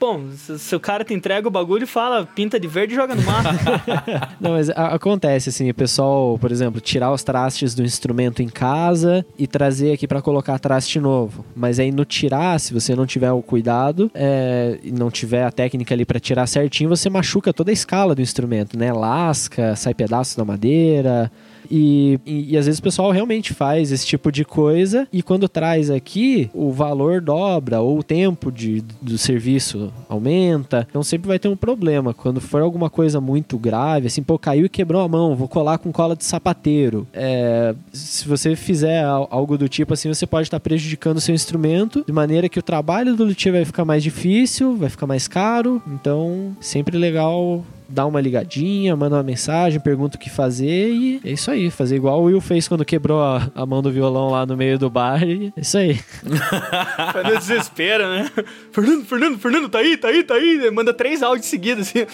bom, 0.00 0.30
se 0.32 0.74
o 0.74 0.80
cara 0.80 1.04
te 1.04 1.14
entrega 1.14 1.46
o 1.46 1.50
bagulho 1.50 1.84
e 1.84 1.86
fala, 1.86 2.26
pinta 2.26 2.58
de 2.58 2.66
verde 2.66 2.92
e 2.92 2.96
joga 2.96 3.14
no 3.14 3.22
mar. 3.22 3.44
Não, 4.40 4.50
mas 4.50 4.68
a, 4.68 4.88
acontece, 4.88 5.48
assim, 5.48 5.70
o 5.70 5.74
pessoal, 5.74 6.36
por 6.40 6.50
exemplo, 6.50 6.80
tirar 6.80 7.12
os 7.12 7.22
trastes 7.22 7.72
do 7.72 7.84
instrumento 7.84 8.42
em 8.42 8.48
casa 8.48 9.24
e 9.38 9.46
trazer 9.46 9.92
aqui 9.92 10.08
para 10.08 10.20
colocar 10.20 10.58
traste 10.58 10.98
novo. 10.98 11.44
Mas 11.54 11.78
aí 11.78 11.92
no 11.92 12.04
tirar, 12.04 12.58
se 12.58 12.74
você 12.74 12.96
não 12.96 13.06
tiver 13.06 13.30
o 13.30 13.40
cuidado 13.42 14.10
é, 14.12 14.76
e 14.82 14.90
não 14.90 15.08
tiver 15.08 15.44
a 15.44 15.52
técnica 15.52 15.94
ali 15.94 16.04
para 16.04 16.18
tirar 16.18 16.44
certinho, 16.48 16.88
você 16.88 17.08
machuca 17.08 17.52
toda 17.52 17.70
a 17.70 17.72
escala 17.72 18.12
do 18.12 18.22
instrumento, 18.22 18.76
né? 18.76 18.92
Lasca, 18.92 19.76
sai 19.76 19.94
pedaço 19.94 20.36
da 20.36 20.44
madeira. 20.44 21.30
E, 21.70 22.18
e, 22.24 22.52
e, 22.52 22.56
às 22.56 22.66
vezes 22.66 22.78
o 22.78 22.82
pessoal 22.82 23.10
realmente 23.10 23.52
faz 23.52 23.92
esse 23.92 24.06
tipo 24.06 24.30
de 24.30 24.44
coisa 24.44 25.06
e 25.12 25.22
quando 25.22 25.48
traz 25.48 25.90
aqui, 25.90 26.50
o 26.52 26.70
valor 26.70 27.20
dobra 27.20 27.80
ou 27.80 27.98
o 27.98 28.02
tempo 28.02 28.50
de, 28.50 28.82
do 29.00 29.16
serviço 29.18 29.92
aumenta. 30.08 30.86
Então 30.88 31.02
sempre 31.02 31.28
vai 31.28 31.38
ter 31.38 31.48
um 31.48 31.56
problema. 31.56 32.14
Quando 32.14 32.40
for 32.40 32.62
alguma 32.62 32.90
coisa 32.90 33.20
muito 33.20 33.58
grave, 33.58 34.06
assim, 34.06 34.22
pô, 34.22 34.38
caiu 34.38 34.66
e 34.66 34.68
quebrou 34.68 35.02
a 35.02 35.08
mão, 35.08 35.34
vou 35.34 35.48
colar 35.48 35.78
com 35.78 35.92
cola 35.92 36.16
de 36.16 36.24
sapateiro. 36.24 37.06
É, 37.12 37.74
se 37.92 38.26
você 38.26 38.54
fizer 38.56 39.04
algo 39.04 39.56
do 39.56 39.68
tipo 39.68 39.94
assim, 39.94 40.08
você 40.08 40.26
pode 40.26 40.46
estar 40.46 40.60
prejudicando 40.60 41.18
o 41.18 41.20
seu 41.20 41.34
instrumento 41.34 42.04
de 42.06 42.12
maneira 42.12 42.48
que 42.48 42.58
o 42.58 42.62
trabalho 42.62 43.14
do 43.14 43.24
luthier 43.24 43.54
vai 43.54 43.64
ficar 43.64 43.84
mais 43.84 44.02
difícil, 44.02 44.76
vai 44.76 44.88
ficar 44.88 45.06
mais 45.06 45.28
caro. 45.28 45.82
Então, 45.86 46.56
sempre 46.60 46.96
legal 46.98 47.64
dá 47.94 48.04
uma 48.04 48.20
ligadinha, 48.20 48.96
manda 48.96 49.16
uma 49.16 49.22
mensagem, 49.22 49.80
pergunta 49.80 50.16
o 50.16 50.20
que 50.20 50.28
fazer 50.28 50.90
e 50.90 51.20
é 51.24 51.30
isso 51.30 51.50
aí. 51.50 51.70
Fazer 51.70 51.96
igual 51.96 52.20
o 52.20 52.24
Will 52.24 52.40
fez 52.40 52.66
quando 52.66 52.84
quebrou 52.84 53.22
a, 53.22 53.50
a 53.54 53.64
mão 53.64 53.80
do 53.80 53.90
violão 53.90 54.30
lá 54.30 54.44
no 54.44 54.56
meio 54.56 54.78
do 54.78 54.90
bar 54.90 55.22
e 55.22 55.52
é 55.56 55.60
isso 55.60 55.78
aí. 55.78 55.94
Foi 57.12 57.22
no 57.22 57.38
desespero, 57.38 58.04
né? 58.08 58.30
Fernando, 58.72 59.04
Fernando, 59.04 59.38
Fernando, 59.38 59.68
tá 59.68 59.78
aí, 59.78 59.96
tá 59.96 60.08
aí, 60.08 60.24
tá 60.24 60.34
aí. 60.34 60.70
Manda 60.70 60.92
três 60.92 61.22
áudios 61.22 61.46
seguidos 61.46 61.88
assim. 61.88 62.06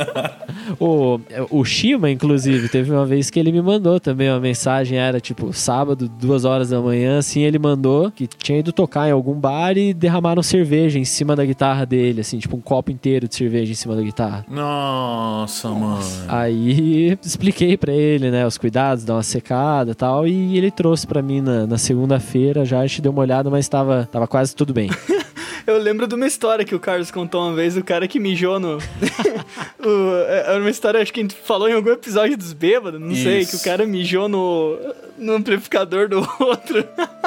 o, 0.78 1.20
o 1.50 1.64
Shima, 1.64 2.10
inclusive, 2.10 2.68
teve 2.68 2.90
uma 2.90 3.06
vez 3.06 3.30
que 3.30 3.38
ele 3.38 3.52
me 3.52 3.62
mandou 3.62 3.98
também 3.98 4.30
uma 4.30 4.40
mensagem, 4.40 4.98
era 4.98 5.20
tipo 5.20 5.52
sábado, 5.52 6.08
duas 6.08 6.44
horas 6.44 6.70
da 6.70 6.80
manhã, 6.80 7.18
assim, 7.18 7.42
ele 7.42 7.58
mandou 7.58 8.10
que 8.10 8.26
tinha 8.26 8.58
ido 8.58 8.72
tocar 8.72 9.08
em 9.08 9.12
algum 9.12 9.34
bar 9.34 9.76
e 9.76 9.94
derramaram 9.94 10.42
cerveja 10.42 10.98
em 10.98 11.04
cima 11.04 11.34
da 11.34 11.44
guitarra 11.44 11.86
dele, 11.86 12.20
assim, 12.20 12.38
tipo 12.38 12.56
um 12.56 12.60
copo 12.60 12.90
inteiro 12.90 13.28
de 13.28 13.34
cerveja 13.34 13.72
em 13.72 13.74
cima 13.74 13.96
da 13.96 14.02
guitarra. 14.02 14.44
Nossa, 14.74 15.68
mano. 15.68 16.02
Aí 16.26 17.18
expliquei 17.24 17.76
para 17.76 17.92
ele, 17.92 18.30
né, 18.30 18.46
os 18.46 18.58
cuidados, 18.58 19.04
dar 19.04 19.14
uma 19.14 19.22
secada 19.22 19.92
e 19.92 19.94
tal, 19.94 20.26
e 20.26 20.56
ele 20.56 20.70
trouxe 20.70 21.06
para 21.06 21.22
mim 21.22 21.40
na, 21.40 21.66
na 21.66 21.78
segunda-feira, 21.78 22.64
já 22.64 22.80
a 22.80 22.86
gente 22.86 23.02
deu 23.02 23.12
uma 23.12 23.20
olhada, 23.20 23.50
mas 23.50 23.68
tava, 23.68 24.08
tava 24.10 24.26
quase 24.26 24.54
tudo 24.54 24.72
bem. 24.72 24.90
Eu 25.66 25.78
lembro 25.78 26.06
de 26.06 26.14
uma 26.14 26.26
história 26.26 26.62
que 26.62 26.74
o 26.74 26.80
Carlos 26.80 27.10
contou 27.10 27.42
uma 27.42 27.54
vez, 27.54 27.74
o 27.74 27.82
cara 27.82 28.06
que 28.06 28.20
mijou 28.20 28.60
no. 28.60 28.76
é, 30.28 30.44
era 30.48 30.60
uma 30.60 30.68
história, 30.68 31.00
acho 31.00 31.10
que 31.10 31.20
a 31.20 31.22
gente 31.22 31.34
falou 31.34 31.68
em 31.68 31.72
algum 31.72 31.90
episódio 31.90 32.36
dos 32.36 32.52
bêbados, 32.52 33.00
não 33.00 33.14
sei, 33.14 33.40
Isso. 33.40 33.52
que 33.52 33.56
o 33.56 33.64
cara 33.64 33.86
mijou 33.86 34.28
no, 34.28 34.78
no 35.16 35.32
amplificador 35.34 36.08
do 36.08 36.18
outro. 36.38 36.84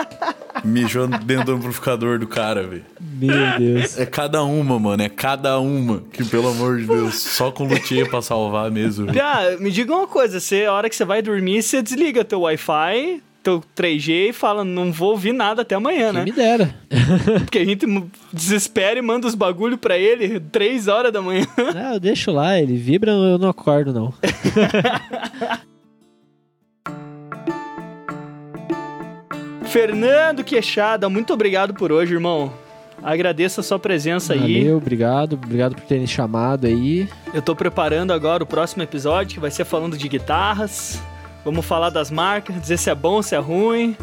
Mijou 0.63 1.07
dentro 1.07 1.45
do 1.45 1.51
amplificador 1.53 2.17
do 2.17 2.27
cara, 2.27 2.63
velho. 2.63 2.83
Meu 3.19 3.57
Deus. 3.59 3.97
É 3.99 4.05
cada 4.05 4.43
uma, 4.43 4.77
mano. 4.79 5.01
É 5.03 5.09
cada 5.09 5.59
uma. 5.59 6.01
Que, 6.11 6.23
pelo 6.25 6.49
amor 6.49 6.77
de 6.79 6.85
Deus, 6.85 7.15
só 7.15 7.51
com 7.51 7.65
luthier 7.67 8.09
pra 8.09 8.21
salvar 8.21 8.69
mesmo. 8.71 9.05
velho. 9.07 9.17
Ah, 9.23 9.57
me 9.59 9.71
diga 9.71 9.93
uma 9.93 10.07
coisa, 10.07 10.39
você, 10.39 10.65
a 10.65 10.73
hora 10.73 10.89
que 10.89 10.95
você 10.95 11.03
vai 11.05 11.21
dormir, 11.21 11.61
você 11.61 11.81
desliga 11.81 12.23
teu 12.23 12.41
Wi-Fi, 12.41 13.21
teu 13.43 13.61
3G 13.75 14.29
e 14.29 14.33
fala, 14.33 14.63
não 14.63 14.91
vou 14.91 15.11
ouvir 15.11 15.31
nada 15.33 15.61
até 15.63 15.75
amanhã, 15.75 16.05
Quem 16.11 16.13
né? 16.13 16.23
me 16.25 16.31
dera. 16.31 16.75
Porque 17.43 17.59
a 17.59 17.65
gente 17.65 17.85
desespera 18.31 18.99
e 18.99 19.01
manda 19.01 19.25
os 19.27 19.35
bagulho 19.35 19.77
pra 19.77 19.97
ele 19.97 20.39
3 20.39 20.87
horas 20.87 21.11
da 21.11 21.21
manhã. 21.21 21.45
Ah, 21.75 21.93
eu 21.95 21.99
deixo 21.99 22.31
lá, 22.31 22.59
ele 22.59 22.75
vibra, 22.77 23.11
eu 23.11 23.37
não 23.37 23.49
acordo, 23.49 23.93
não. 23.93 24.13
Fernando 29.65 30.43
Queixada, 30.43 31.09
muito 31.09 31.33
obrigado 31.33 31.73
por 31.73 31.91
hoje, 31.91 32.13
irmão. 32.13 32.51
Agradeço 33.03 33.59
a 33.59 33.63
sua 33.63 33.79
presença 33.79 34.33
aí. 34.33 34.59
Valeu, 34.61 34.77
obrigado. 34.77 35.33
Obrigado 35.33 35.75
por 35.75 35.83
terem 35.83 36.07
chamado 36.07 36.67
aí. 36.67 37.07
Eu 37.33 37.41
tô 37.41 37.55
preparando 37.55 38.11
agora 38.11 38.43
o 38.43 38.47
próximo 38.47 38.83
episódio, 38.83 39.35
que 39.35 39.39
vai 39.39 39.51
ser 39.51 39.65
falando 39.65 39.97
de 39.97 40.07
guitarras. 40.07 40.99
Vamos 41.45 41.65
falar 41.65 41.89
das 41.89 42.11
marcas, 42.11 42.59
dizer 42.59 42.77
se 42.77 42.89
é 42.89 42.95
bom, 42.95 43.21
se 43.21 43.33
é 43.33 43.37
ruim, 43.37 43.95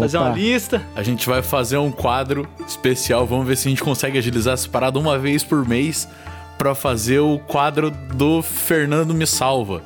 fazer 0.00 0.18
uma 0.18 0.26
Opa. 0.28 0.36
lista. 0.38 0.82
A 0.94 1.02
gente 1.02 1.26
vai 1.26 1.40
fazer 1.40 1.78
um 1.78 1.90
quadro 1.90 2.46
especial. 2.68 3.24
Vamos 3.26 3.46
ver 3.46 3.56
se 3.56 3.68
a 3.68 3.70
gente 3.70 3.82
consegue 3.82 4.18
agilizar 4.18 4.52
essa 4.52 4.68
parada 4.68 4.98
uma 4.98 5.18
vez 5.18 5.42
por 5.42 5.66
mês 5.66 6.06
pra 6.60 6.74
fazer 6.74 7.20
o 7.20 7.38
quadro 7.38 7.90
do 7.90 8.42
Fernando 8.42 9.14
Me 9.14 9.26
Salva. 9.26 9.80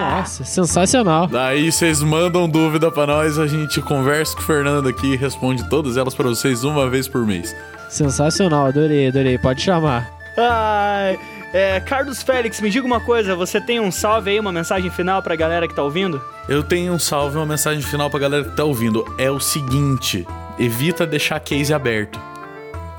Nossa, 0.00 0.44
sensacional. 0.44 1.26
Daí 1.26 1.70
vocês 1.70 2.02
mandam 2.02 2.48
dúvida 2.48 2.90
pra 2.90 3.06
nós, 3.06 3.38
a 3.38 3.46
gente 3.46 3.82
conversa 3.82 4.34
com 4.34 4.40
o 4.40 4.44
Fernando 4.44 4.88
aqui 4.88 5.12
e 5.12 5.16
responde 5.16 5.68
todas 5.68 5.98
elas 5.98 6.14
pra 6.14 6.26
vocês 6.26 6.64
uma 6.64 6.88
vez 6.88 7.06
por 7.06 7.26
mês. 7.26 7.54
Sensacional, 7.90 8.64
adorei, 8.64 9.08
adorei. 9.08 9.36
Pode 9.36 9.60
chamar. 9.60 10.10
Ai, 10.38 11.18
é, 11.52 11.80
Carlos 11.80 12.22
Félix, 12.22 12.58
me 12.58 12.70
diga 12.70 12.86
uma 12.86 13.00
coisa, 13.00 13.36
você 13.36 13.60
tem 13.60 13.78
um 13.78 13.92
salve 13.92 14.30
aí, 14.30 14.40
uma 14.40 14.52
mensagem 14.52 14.90
final 14.90 15.22
pra 15.22 15.36
galera 15.36 15.68
que 15.68 15.74
tá 15.74 15.82
ouvindo? 15.82 16.18
Eu 16.48 16.62
tenho 16.62 16.94
um 16.94 16.98
salve, 16.98 17.36
uma 17.36 17.44
mensagem 17.44 17.82
final 17.82 18.08
pra 18.08 18.18
galera 18.18 18.44
que 18.44 18.56
tá 18.56 18.64
ouvindo. 18.64 19.04
É 19.18 19.30
o 19.30 19.38
seguinte: 19.38 20.26
evita 20.58 21.06
deixar 21.06 21.38
case 21.40 21.74
aberto. 21.74 22.31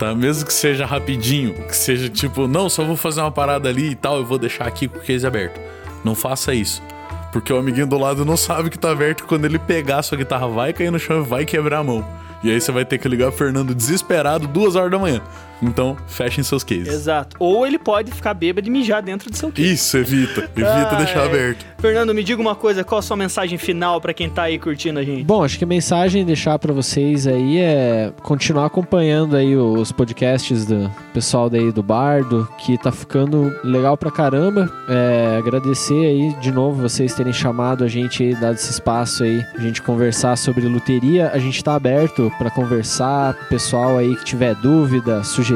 Tá? 0.03 0.13
Mesmo 0.13 0.45
que 0.45 0.53
seja 0.53 0.85
rapidinho, 0.85 1.53
que 1.53 1.73
seja 1.73 2.09
tipo, 2.09 2.45
não, 2.45 2.67
só 2.69 2.83
vou 2.83 2.97
fazer 2.97 3.21
uma 3.21 3.31
parada 3.31 3.69
ali 3.69 3.91
e 3.91 3.95
tal, 3.95 4.17
eu 4.17 4.25
vou 4.25 4.37
deixar 4.37 4.67
aqui 4.67 4.85
com 4.85 4.97
o 4.97 5.01
case 5.01 5.25
aberto. 5.25 5.57
Não 6.03 6.13
faça 6.13 6.53
isso. 6.53 6.83
Porque 7.31 7.53
o 7.53 7.57
amiguinho 7.57 7.87
do 7.87 7.97
lado 7.97 8.25
não 8.25 8.35
sabe 8.35 8.69
que 8.69 8.77
tá 8.77 8.91
aberto 8.91 9.23
quando 9.23 9.45
ele 9.45 9.57
pegar 9.57 9.99
a 9.99 10.03
sua 10.03 10.17
guitarra 10.17 10.45
vai 10.45 10.73
cair 10.73 10.91
no 10.91 10.99
chão 10.99 11.21
e 11.21 11.25
vai 11.25 11.45
quebrar 11.45 11.77
a 11.79 11.83
mão. 11.85 12.05
E 12.43 12.51
aí 12.51 12.59
você 12.59 12.69
vai 12.69 12.83
ter 12.83 12.97
que 12.97 13.07
ligar 13.07 13.29
o 13.29 13.31
Fernando 13.31 13.73
desesperado 13.73 14.45
duas 14.45 14.75
horas 14.75 14.91
da 14.91 14.99
manhã. 14.99 15.21
Então, 15.61 15.95
fechem 16.07 16.43
seus 16.43 16.63
cases. 16.63 16.87
Exato. 16.87 17.35
Ou 17.39 17.65
ele 17.65 17.79
pode 17.79 18.11
ficar 18.11 18.33
bêbado 18.33 18.67
e 18.67 18.71
mijar 18.71 19.01
dentro 19.01 19.29
do 19.29 19.37
seu 19.37 19.51
kit. 19.51 19.73
Isso, 19.73 19.97
evita. 19.97 20.41
Evita 20.55 20.89
Ai. 20.91 20.97
deixar 20.97 21.25
aberto. 21.25 21.65
Fernando, 21.79 22.13
me 22.13 22.23
diga 22.23 22.41
uma 22.41 22.55
coisa, 22.55 22.83
qual 22.83 22.99
a 22.99 23.01
sua 23.01 23.17
mensagem 23.17 23.57
final 23.57 23.99
pra 23.99 24.13
quem 24.13 24.29
tá 24.29 24.43
aí 24.43 24.57
curtindo 24.57 24.99
a 24.99 25.03
gente? 25.03 25.23
Bom, 25.23 25.43
acho 25.43 25.57
que 25.57 25.63
a 25.63 25.67
mensagem 25.67 26.23
deixar 26.25 26.57
pra 26.57 26.71
vocês 26.73 27.27
aí 27.27 27.59
é 27.59 28.13
continuar 28.21 28.65
acompanhando 28.67 29.35
aí 29.35 29.55
os 29.55 29.91
podcasts 29.91 30.65
do 30.65 30.89
pessoal 31.13 31.49
daí 31.49 31.71
do 31.71 31.83
Bardo, 31.83 32.47
que 32.57 32.77
tá 32.77 32.91
ficando 32.91 33.53
legal 33.63 33.97
pra 33.97 34.09
caramba. 34.09 34.71
É, 34.87 35.37
agradecer 35.37 35.93
aí 35.93 36.33
de 36.39 36.51
novo 36.51 36.81
vocês 36.81 37.13
terem 37.13 37.33
chamado 37.33 37.83
a 37.83 37.87
gente 37.87 38.23
aí, 38.23 38.33
dado 38.33 38.55
esse 38.55 38.71
espaço 38.71 39.23
aí, 39.23 39.43
a 39.53 39.59
gente 39.59 39.81
conversar 39.81 40.37
sobre 40.37 40.65
luteria. 40.67 41.31
A 41.33 41.37
gente 41.37 41.61
tá 41.63 41.75
aberto 41.75 42.31
pra 42.37 42.49
conversar, 42.49 43.33
pessoal 43.49 43.97
aí 43.97 44.15
que 44.15 44.23
tiver 44.23 44.55
dúvida, 44.55 45.21
sugestão, 45.23 45.52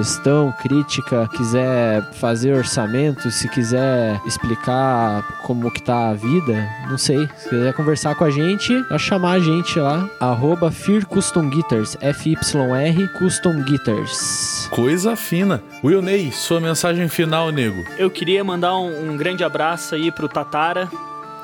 crítica, 0.61 1.29
quiser 1.35 2.03
fazer 2.13 2.53
orçamento, 2.53 3.29
se 3.31 3.47
quiser 3.49 4.19
explicar 4.25 5.23
como 5.43 5.71
que 5.71 5.81
tá 5.81 6.09
a 6.09 6.13
vida, 6.13 6.67
não 6.89 6.97
sei. 6.97 7.27
Se 7.37 7.49
quiser 7.49 7.73
conversar 7.73 8.15
com 8.15 8.23
a 8.23 8.29
gente, 8.29 8.73
é 8.91 8.97
chamar 8.97 9.33
a 9.33 9.39
gente 9.39 9.79
lá, 9.79 10.09
arroba 10.19 10.71
Fear 10.71 11.05
Custom 11.05 11.49
Guitars, 11.49 11.97
F-Y-R 12.01 13.07
Custom 13.17 13.63
Guitars. 13.63 14.67
Coisa 14.71 15.15
fina. 15.15 15.61
Will 15.83 16.01
Ney, 16.01 16.31
sua 16.31 16.59
mensagem 16.59 17.07
final, 17.07 17.51
nego. 17.51 17.83
Eu 17.97 18.09
queria 18.09 18.43
mandar 18.43 18.75
um, 18.77 19.11
um 19.11 19.17
grande 19.17 19.43
abraço 19.43 19.95
aí 19.95 20.11
pro 20.11 20.27
Tatara, 20.27 20.89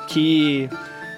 que 0.06 0.68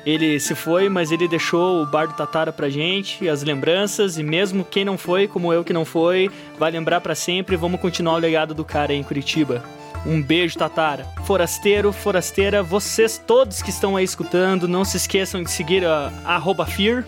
ele 0.06 0.38
se 0.38 0.54
foi, 0.54 0.88
mas 0.88 1.10
ele 1.10 1.26
deixou 1.26 1.82
o 1.82 1.86
bar 1.86 2.06
do 2.06 2.14
Tatara 2.14 2.52
pra 2.52 2.70
gente, 2.70 3.28
as 3.28 3.42
lembranças, 3.42 4.16
e 4.16 4.22
mesmo 4.22 4.64
quem 4.64 4.84
não 4.84 4.96
foi, 4.96 5.26
como 5.26 5.52
eu 5.52 5.64
que 5.64 5.72
não 5.72 5.84
foi, 5.84 6.30
vai 6.56 6.70
lembrar 6.70 7.00
pra 7.00 7.16
sempre 7.16 7.56
vamos 7.56 7.80
continuar 7.80 8.14
o 8.14 8.18
legado 8.18 8.54
do 8.54 8.64
cara 8.64 8.92
aí 8.92 8.98
em 8.98 9.02
Curitiba. 9.02 9.64
Um 10.06 10.22
beijo, 10.22 10.56
Tatara. 10.56 11.04
Forasteiro, 11.24 11.92
forasteira, 11.92 12.62
vocês 12.62 13.20
todos 13.26 13.60
que 13.60 13.70
estão 13.70 13.96
aí 13.96 14.04
escutando, 14.04 14.68
não 14.68 14.84
se 14.84 14.96
esqueçam 14.96 15.42
de 15.42 15.50
seguir 15.50 15.84
a 15.84 16.12
arroba 16.24 16.64
Fear 16.64 17.04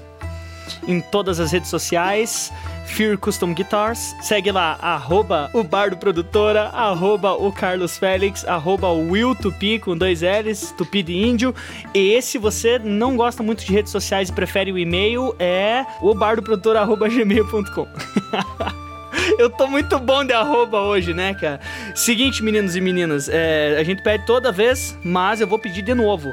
em 0.87 1.01
todas 1.01 1.41
as 1.41 1.53
redes 1.53 1.71
sociais. 1.71 2.53
Fear 2.87 3.19
Custom 3.19 3.53
Guitars. 3.53 4.17
Segue 4.21 4.51
lá, 4.51 4.79
arroba 4.81 5.51
o 5.53 5.63
Bardo 5.63 5.97
Produtora, 5.97 6.69
arroba 6.69 7.33
o 7.33 7.53
Carlos 7.53 7.99
Félix, 7.99 8.45
arroba 8.47 8.89
o 8.89 9.11
Will 9.11 9.35
Tupi 9.35 9.79
com 9.79 9.97
dois 9.97 10.23
L's, 10.23 10.73
Tupi 10.77 11.03
de 11.03 11.17
Índio. 11.17 11.55
E 11.95 12.21
se 12.23 12.39
você 12.39 12.79
não 12.79 13.17
gosta 13.17 13.43
muito 13.43 13.65
de 13.65 13.73
redes 13.73 13.93
sociais 13.93 14.31
e 14.31 14.33
prefere 14.33 14.73
o 14.73 14.79
e-mail, 14.79 15.35
é 15.39 15.85
o 16.01 16.15
bardoprodutora, 16.15 16.81
arroba 16.81 17.09
gmail.com. 17.09 17.87
Eu 19.39 19.51
tô 19.51 19.67
muito 19.67 19.99
bom 19.99 20.25
de 20.25 20.33
arroba 20.33 20.81
hoje, 20.81 21.13
né, 21.13 21.35
cara? 21.35 21.61
Seguinte, 21.95 22.43
meninos 22.43 22.77
e 22.77 22.81
meninas, 22.81 23.29
é, 23.29 23.77
a 23.79 23.85
gente 23.85 24.03
pede 24.03 24.25
toda 24.27 24.51
vez, 24.51 24.99
mas 25.05 25.41
eu 25.41 25.47
vou 25.47 25.59
pedir 25.59 25.83
de 25.83 25.95
novo. 25.95 26.33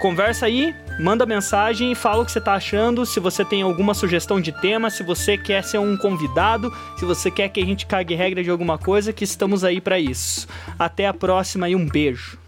Conversa 0.00 0.46
aí, 0.46 0.74
manda 0.98 1.26
mensagem 1.26 1.92
e 1.92 1.94
fala 1.94 2.22
o 2.22 2.24
que 2.24 2.32
você 2.32 2.40
tá 2.40 2.54
achando, 2.54 3.04
se 3.04 3.20
você 3.20 3.44
tem 3.44 3.60
alguma 3.60 3.92
sugestão 3.92 4.40
de 4.40 4.50
tema, 4.50 4.88
se 4.88 5.02
você 5.02 5.36
quer 5.36 5.62
ser 5.62 5.76
um 5.76 5.94
convidado, 5.94 6.74
se 6.96 7.04
você 7.04 7.30
quer 7.30 7.50
que 7.50 7.60
a 7.60 7.66
gente 7.66 7.84
cague 7.84 8.14
regra 8.14 8.42
de 8.42 8.48
alguma 8.48 8.78
coisa, 8.78 9.12
que 9.12 9.24
estamos 9.24 9.62
aí 9.62 9.78
pra 9.78 9.98
isso. 9.98 10.48
Até 10.78 11.06
a 11.06 11.12
próxima 11.12 11.68
e 11.68 11.76
um 11.76 11.86
beijo. 11.86 12.39